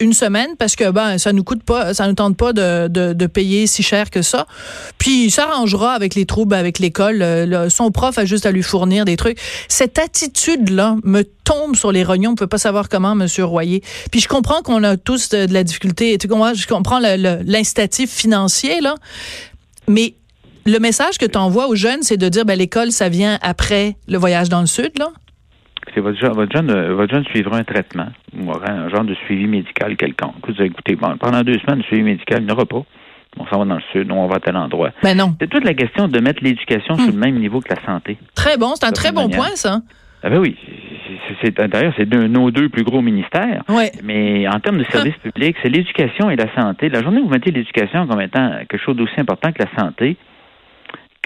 une 0.00 0.12
semaine 0.12 0.50
parce 0.58 0.76
que 0.76 0.90
ben 0.90 1.18
ça 1.18 1.32
nous 1.32 1.44
coûte 1.44 1.62
pas, 1.62 1.94
ça 1.94 2.06
nous 2.06 2.14
tente 2.14 2.36
pas 2.36 2.52
de, 2.52 2.88
de, 2.88 3.12
de 3.12 3.26
payer 3.26 3.66
si 3.66 3.82
cher 3.82 4.10
que 4.10 4.22
ça, 4.22 4.46
puis 4.98 5.24
il 5.24 5.30
s'arrangera 5.30 5.92
avec 5.92 6.14
les 6.14 6.26
troubles 6.26 6.54
avec 6.54 6.78
l'école, 6.78 7.68
son 7.70 7.90
prof 7.90 8.18
a 8.18 8.24
juste 8.24 8.46
à 8.46 8.50
lui 8.50 8.62
fournir 8.62 9.04
des 9.04 9.16
trucs. 9.16 9.38
Attitude-là 10.08 10.96
me 11.04 11.22
tombe 11.22 11.76
sur 11.76 11.92
les 11.92 12.02
rognons. 12.02 12.30
On 12.30 12.34
peut 12.34 12.46
pas 12.46 12.58
savoir 12.58 12.88
comment, 12.88 13.14
Monsieur 13.14 13.44
Royer. 13.44 13.82
Puis 14.10 14.20
je 14.20 14.28
comprends 14.28 14.62
qu'on 14.62 14.82
a 14.82 14.96
tous 14.96 15.28
de, 15.28 15.52
la 15.52 15.64
difficulté. 15.64 16.16
Tu 16.18 16.28
comprends, 16.28 16.54
je 16.54 16.66
comprends 16.66 16.98
l'instatif 16.98 18.10
financier, 18.10 18.80
là. 18.80 18.94
Mais 19.86 20.14
le 20.66 20.78
message 20.78 21.18
que 21.18 21.26
tu 21.26 21.38
envoies 21.38 21.68
aux 21.68 21.74
jeunes, 21.74 22.02
c'est 22.02 22.16
de 22.16 22.28
dire, 22.28 22.44
ben, 22.44 22.58
l'école, 22.58 22.90
ça 22.90 23.08
vient 23.08 23.38
après 23.42 23.96
le 24.06 24.18
voyage 24.18 24.48
dans 24.48 24.60
le 24.60 24.66
Sud, 24.66 24.98
là? 24.98 25.08
C'est 25.94 26.00
votre, 26.00 26.18
jeune, 26.18 26.70
euh, 26.70 26.94
votre 26.94 27.14
jeune 27.14 27.24
suivra 27.24 27.56
un 27.56 27.64
traitement 27.64 28.08
ou 28.38 28.52
un 28.52 28.88
genre 28.90 29.04
de 29.04 29.14
suivi 29.14 29.46
médical 29.46 29.96
quelconque. 29.96 30.34
Vous 30.46 30.62
écoutez, 30.62 30.96
pendant 30.96 31.42
deux 31.42 31.58
semaines, 31.60 31.78
le 31.78 31.84
suivi 31.84 32.02
médical, 32.02 32.42
il 32.42 32.46
n'y 32.46 32.52
aura 32.52 32.66
pas. 32.66 32.84
On 33.36 33.46
s'en 33.46 33.58
va 33.58 33.64
dans 33.64 33.76
le 33.76 33.82
sud, 33.92 34.10
on 34.10 34.26
va 34.26 34.36
à 34.36 34.40
tel 34.40 34.56
endroit. 34.56 34.90
Ben 35.02 35.16
non. 35.16 35.34
C'est 35.40 35.48
toute 35.48 35.64
la 35.64 35.74
question 35.74 36.08
de 36.08 36.20
mettre 36.20 36.42
l'éducation 36.42 36.96
sur 36.96 37.06
le 37.06 37.12
hmm. 37.12 37.18
même 37.18 37.38
niveau 37.38 37.60
que 37.60 37.68
la 37.72 37.84
santé. 37.84 38.18
Très 38.34 38.56
bon, 38.56 38.74
c'est 38.74 38.86
un 38.86 38.92
très 38.92 39.12
bon 39.12 39.28
point, 39.28 39.54
ça. 39.54 39.80
Ah 40.22 40.30
ben 40.30 40.38
oui. 40.38 40.56
C'est, 41.42 41.56
d'ailleurs, 41.56 41.92
c'est 41.96 42.12
nos 42.12 42.50
deux 42.50 42.68
plus 42.68 42.82
gros 42.82 43.02
ministères. 43.02 43.62
Mais 44.02 44.48
en 44.48 44.58
termes 44.60 44.78
de 44.78 44.84
services 44.84 45.16
publics, 45.22 45.56
c'est 45.62 45.68
l'éducation 45.68 46.30
et 46.30 46.36
la 46.36 46.52
santé. 46.54 46.88
La 46.88 47.02
journée 47.02 47.20
où 47.20 47.24
vous 47.24 47.30
mettez 47.30 47.50
l'éducation 47.50 48.06
comme 48.06 48.20
étant 48.20 48.50
quelque 48.68 48.78
chose 48.78 48.96
d'aussi 48.96 49.20
important 49.20 49.52
que 49.52 49.62
la 49.62 49.82
santé, 49.82 50.16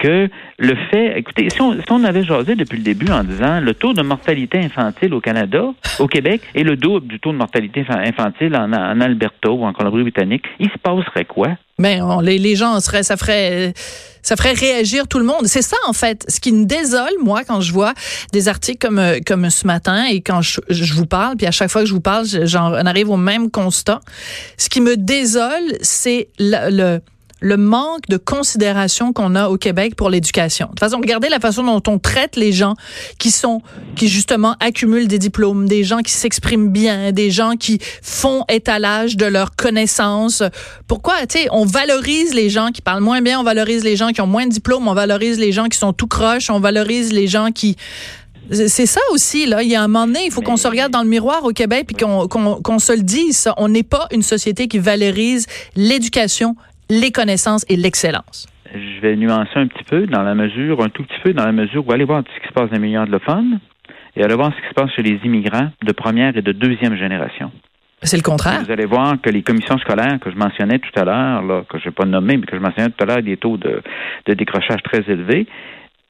que 0.03 0.29
le 0.59 0.75
fait, 0.91 1.17
écoutez, 1.17 1.49
si 1.49 1.61
on, 1.61 2.03
avait 2.03 2.25
jasé 2.25 2.55
depuis 2.55 2.77
le 2.77 2.83
début 2.83 3.09
en 3.09 3.23
disant 3.23 3.61
le 3.61 3.73
taux 3.73 3.93
de 3.93 4.01
mortalité 4.01 4.59
infantile 4.59 5.13
au 5.13 5.21
Canada, 5.21 5.63
au 5.99 6.07
Québec, 6.07 6.41
est 6.53 6.63
le 6.63 6.75
double 6.75 7.07
du 7.07 7.21
taux 7.21 7.31
de 7.31 7.37
mortalité 7.37 7.85
infantile 7.89 8.55
en, 8.57 8.73
en 8.73 8.99
Alberta 8.99 9.49
ou 9.49 9.63
en 9.63 9.71
Colombie-Britannique, 9.71 10.43
il 10.59 10.69
se 10.69 10.77
passerait 10.77 11.23
quoi? 11.23 11.55
Ben, 11.79 12.21
les, 12.21 12.55
gens 12.55 12.79
ça 12.79 13.17
ferait, 13.17 13.73
ça 14.21 14.35
ferait 14.35 14.53
réagir 14.53 15.07
tout 15.07 15.17
le 15.17 15.25
monde. 15.25 15.45
C'est 15.45 15.63
ça 15.63 15.77
en 15.87 15.93
fait, 15.93 16.23
ce 16.27 16.39
qui 16.39 16.51
me 16.51 16.65
désole 16.65 17.15
moi 17.23 17.43
quand 17.45 17.61
je 17.61 17.73
vois 17.73 17.93
des 18.31 18.47
articles 18.47 18.85
comme 18.85 19.01
comme 19.25 19.49
ce 19.49 19.65
matin 19.65 20.05
et 20.05 20.21
quand 20.21 20.41
je, 20.41 20.93
vous 20.93 21.07
parle, 21.07 21.35
puis 21.35 21.47
à 21.47 21.51
chaque 21.51 21.71
fois 21.71 21.81
que 21.81 21.87
je 21.87 21.93
vous 21.93 22.01
parle, 22.01 22.25
j'en 22.43 22.73
arrive 22.73 23.09
au 23.09 23.17
même 23.17 23.49
constat. 23.49 24.01
Ce 24.57 24.69
qui 24.69 24.81
me 24.81 24.97
désole, 24.97 25.77
c'est 25.81 26.27
le 26.37 26.99
manque 27.57 28.07
de 28.09 28.17
considération 28.17 29.13
qu'on 29.13 29.35
a 29.35 29.49
au 29.49 29.57
Québec 29.57 29.95
pour 29.95 30.09
l'éducation. 30.09 30.67
De 30.67 30.71
toute 30.71 30.79
façon, 30.79 30.97
regardez 30.97 31.29
la 31.29 31.39
façon 31.39 31.63
dont 31.63 31.83
on 31.91 31.99
traite 31.99 32.35
les 32.35 32.51
gens 32.51 32.75
qui 33.19 33.31
sont, 33.31 33.61
qui 33.95 34.07
justement 34.07 34.55
accumulent 34.59 35.07
des 35.07 35.19
diplômes, 35.19 35.67
des 35.67 35.83
gens 35.83 35.99
qui 35.99 36.11
s'expriment 36.11 36.69
bien, 36.69 37.11
des 37.11 37.31
gens 37.31 37.55
qui 37.55 37.79
font 38.01 38.45
étalage 38.49 39.17
de 39.17 39.25
leurs 39.25 39.55
connaissances. 39.55 40.43
Pourquoi, 40.87 41.25
tu 41.27 41.39
sais, 41.39 41.47
on 41.51 41.65
valorise 41.65 42.33
les 42.33 42.49
gens 42.49 42.69
qui 42.69 42.81
parlent 42.81 43.03
moins 43.03 43.21
bien, 43.21 43.39
on 43.39 43.43
valorise 43.43 43.83
les 43.83 43.95
gens 43.95 44.09
qui 44.09 44.21
ont 44.21 44.27
moins 44.27 44.47
de 44.47 44.51
diplômes, 44.51 44.87
on 44.87 44.93
valorise 44.93 45.37
les 45.37 45.51
gens 45.51 45.65
qui 45.65 45.77
sont 45.77 45.93
tout 45.93 46.07
croches, 46.07 46.49
on 46.49 46.59
valorise 46.59 47.11
les 47.11 47.27
gens 47.27 47.51
qui 47.51 47.75
c'est 48.51 48.85
ça 48.85 48.99
aussi, 49.11 49.45
là. 49.45 49.63
Il 49.63 49.69
y 49.69 49.75
a 49.75 49.81
un 49.81 49.87
moment 49.87 50.05
donné, 50.05 50.25
il 50.25 50.31
faut 50.31 50.41
qu'on 50.41 50.57
se 50.57 50.67
regarde 50.67 50.91
dans 50.91 51.01
le 51.01 51.07
miroir 51.07 51.45
au 51.45 51.51
Québec 51.51 51.87
puis 51.87 51.95
qu'on 51.95 52.79
se 52.79 52.91
le 52.91 53.01
dise. 53.01 53.47
On 53.57 53.69
n'est 53.69 53.83
pas 53.83 54.07
une 54.11 54.21
société 54.21 54.67
qui 54.67 54.79
valorise 54.79 55.45
l'éducation 55.75 56.55
les 57.01 57.11
connaissances 57.11 57.65
et 57.69 57.75
l'excellence? 57.75 58.47
Je 58.73 59.01
vais 59.01 59.15
nuancer 59.15 59.55
un 59.55 59.67
petit 59.67 59.83
peu 59.83 60.07
dans 60.07 60.23
la 60.23 60.35
mesure, 60.35 60.83
un 60.83 60.89
tout 60.89 61.03
petit 61.03 61.19
peu 61.23 61.33
dans 61.33 61.45
la 61.45 61.51
mesure 61.51 61.87
où 61.87 61.91
allez 61.91 62.05
voir 62.05 62.23
ce 62.23 62.41
qui 62.41 62.47
se 62.47 62.53
passe 62.53 62.69
dans 62.69 62.75
les 62.75 62.79
milieux 62.79 62.99
anglophones 62.99 63.59
et 64.15 64.23
allez 64.23 64.35
voir 64.35 64.51
ce 64.55 64.61
qui 64.61 64.67
se 64.69 64.73
passe 64.73 64.91
chez 64.95 65.03
les 65.03 65.19
immigrants 65.23 65.69
de 65.83 65.91
première 65.91 66.35
et 66.37 66.41
de 66.41 66.51
deuxième 66.51 66.95
génération. 66.95 67.51
C'est 68.03 68.17
le 68.17 68.23
contraire. 68.23 68.61
Vous 68.65 68.71
allez 68.71 68.85
voir 68.85 69.15
que 69.21 69.29
les 69.29 69.43
commissions 69.43 69.77
scolaires 69.77 70.19
que 70.19 70.29
je 70.29 70.35
mentionnais 70.35 70.79
tout 70.79 70.99
à 70.99 71.05
l'heure, 71.05 71.65
que 71.67 71.79
je 71.79 71.85
n'ai 71.85 71.91
pas 71.91 72.05
nommé, 72.05 72.37
mais 72.37 72.45
que 72.45 72.55
je 72.55 72.61
mentionnais 72.61 72.89
tout 72.89 73.03
à 73.03 73.05
l'heure, 73.07 73.23
des 73.23 73.37
taux 73.37 73.57
de, 73.57 73.81
décrochage 74.27 74.83
très 74.83 74.99
élevés, 75.09 75.47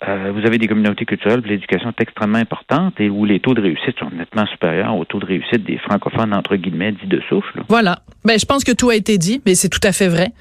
euh, 0.08 0.32
vous 0.34 0.46
avez 0.46 0.58
des 0.58 0.68
communautés 0.68 1.06
culturelles 1.06 1.40
où 1.40 1.48
l'éducation 1.48 1.90
est 1.90 2.02
extrêmement 2.02 2.40
importante 2.40 3.00
et 3.00 3.10
où 3.10 3.24
les 3.24 3.40
taux 3.40 3.54
de 3.54 3.62
réussite 3.62 3.98
sont 4.00 4.10
nettement 4.10 4.46
supérieurs 4.48 4.96
aux 4.96 5.06
taux 5.06 5.20
de 5.20 5.26
réussite 5.26 5.64
des 5.64 5.78
francophones, 5.78 6.34
entre 6.34 6.56
guillemets, 6.58 6.92
dits 6.92 7.08
de 7.08 7.22
souffle. 7.30 7.64
Voilà. 7.70 8.00
Ben, 8.26 8.38
je 8.38 8.46
pense 8.46 8.64
que 8.64 8.74
tout 8.74 8.90
a 8.90 8.96
été 8.96 9.18
dit, 9.18 9.42
mais 9.46 9.56
c'est 9.56 9.70
tout 9.70 9.80
à 9.84 9.94
fait 9.94 10.10
vrai. 10.10 10.32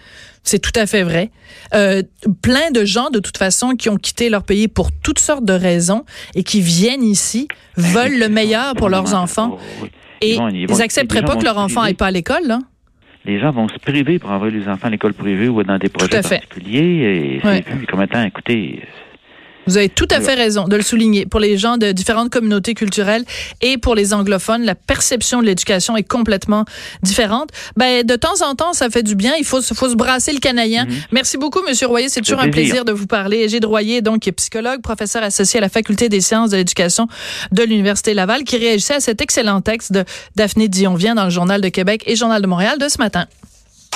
C'est 0.43 0.59
tout 0.59 0.73
à 0.75 0.87
fait 0.87 1.05
vrai. 1.05 1.31
Euh, 1.75 2.03
plein 2.43 2.73
de 2.73 2.85
gens, 2.85 3.11
de 3.11 3.21
toute 3.21 3.37
façon, 3.37 3.77
qui 3.77 3.89
ont 3.89 3.97
quitté 3.97 4.31
leur 4.31 4.43
pays 4.43 4.67
pour 4.67 4.91
toutes 4.91 5.21
sortes 5.21 5.45
de 5.45 5.53
raisons 5.53 6.05
et 6.35 6.43
qui 6.43 6.61
viennent 6.61 7.05
ici, 7.05 7.47
ben 7.77 7.85
veulent 7.85 8.19
le 8.19 8.29
meilleur 8.29 8.75
pour 8.75 8.89
leurs 8.89 9.15
enfants. 9.15 9.59
Oh, 9.81 9.87
et 10.21 10.35
ils, 10.35 10.67
n'accepteraient 10.67 11.23
pas 11.23 11.37
que 11.37 11.45
leur 11.45 11.59
enfant 11.59 11.83
aille 11.83 11.95
pas 11.95 12.07
à 12.07 12.11
l'école, 12.11 12.47
là 12.47 12.59
les 13.25 13.39
gens 13.39 13.53
vont 13.53 13.69
se 13.69 13.79
priver 13.79 14.19
pour 14.19 14.31
envoyer 14.31 14.59
les 14.59 14.69
enfants 14.69 14.89
à 14.89 14.91
l'école 14.91 15.15
privée 15.15 15.47
ou 15.49 15.63
dans 15.63 15.79
des 15.79 15.89
projets 15.89 16.23
particuliers. 16.23 16.81
Et 16.81 17.41
c'est 17.41 17.69
vu 17.69 17.87
comme 17.87 18.03
étant, 18.03 18.21
écoutez, 18.25 18.83
vous 19.67 19.77
avez 19.77 19.89
tout 19.89 20.09
à 20.11 20.21
fait 20.21 20.35
raison 20.35 20.67
de 20.67 20.77
le 20.77 20.83
souligner. 20.83 21.27
Pour 21.27 21.41
les 21.41 21.57
gens 21.57 21.77
de 21.77 21.93
différentes 21.93 22.31
communautés 22.31 22.75
culturelles 22.75 23.25
et 23.61 23.79
pour 23.79 23.95
les 23.95 24.13
anglophones, 24.15 24.63
la 24.65 24.75
perception 24.75 25.41
de 25.41 25.47
l'éducation 25.47 25.97
est 25.97 26.03
complètement 26.03 26.65
différente. 27.03 27.51
Ben, 27.77 28.05
de 28.05 28.17
temps 28.17 28.43
en 28.43 28.55
temps, 28.55 28.73
ça 28.73 28.91
fait 28.91 29.03
du 29.03 29.15
bien. 29.15 29.35
Il 29.39 29.45
faut, 29.45 29.63
faut 29.63 29.89
se 29.89 29.95
brasser 29.95 30.33
le 30.33 30.41
canaillien. 30.41 30.87
Mhm. 30.87 30.95
Merci 31.13 31.39
beaucoup, 31.39 31.61
Monsieur 31.67 31.87
Royer. 31.87 32.09
C'est 32.09 32.21
toujours 32.21 32.41
un 32.41 32.51
plaisir 32.51 32.85
de 32.85 32.93
vous 32.93 33.07
parler. 33.07 33.49
Gilles 33.49 33.67
Royer, 33.67 34.01
donc, 34.03 34.21
qui 34.21 34.29
est 34.29 34.33
psychologue, 34.33 34.81
professeur 34.83 35.23
associé 35.23 35.59
à 35.59 35.61
la 35.61 35.69
Faculté 35.69 36.09
des 36.09 36.21
sciences 36.21 36.51
de 36.51 36.57
l'éducation 36.57 37.09
de 37.53 37.63
l'Université 37.63 38.15
Laval, 38.15 38.45
qui 38.45 38.57
réagissait 38.57 38.95
à 38.95 39.01
cet 39.01 39.21
excellent 39.21 39.61
texte 39.61 39.93
de 39.93 40.05
Daphné 40.37 40.69
Dion-Vient 40.69 41.15
dans 41.15 41.25
le 41.25 41.31
Journal 41.31 41.61
de 41.61 41.69
Québec 41.69 42.03
et 42.07 42.17
Journal 42.17 42.43
de 42.43 42.47
Montréal 42.47 42.79
de 42.79 42.89
ce 42.89 42.99
matin. 42.99 43.27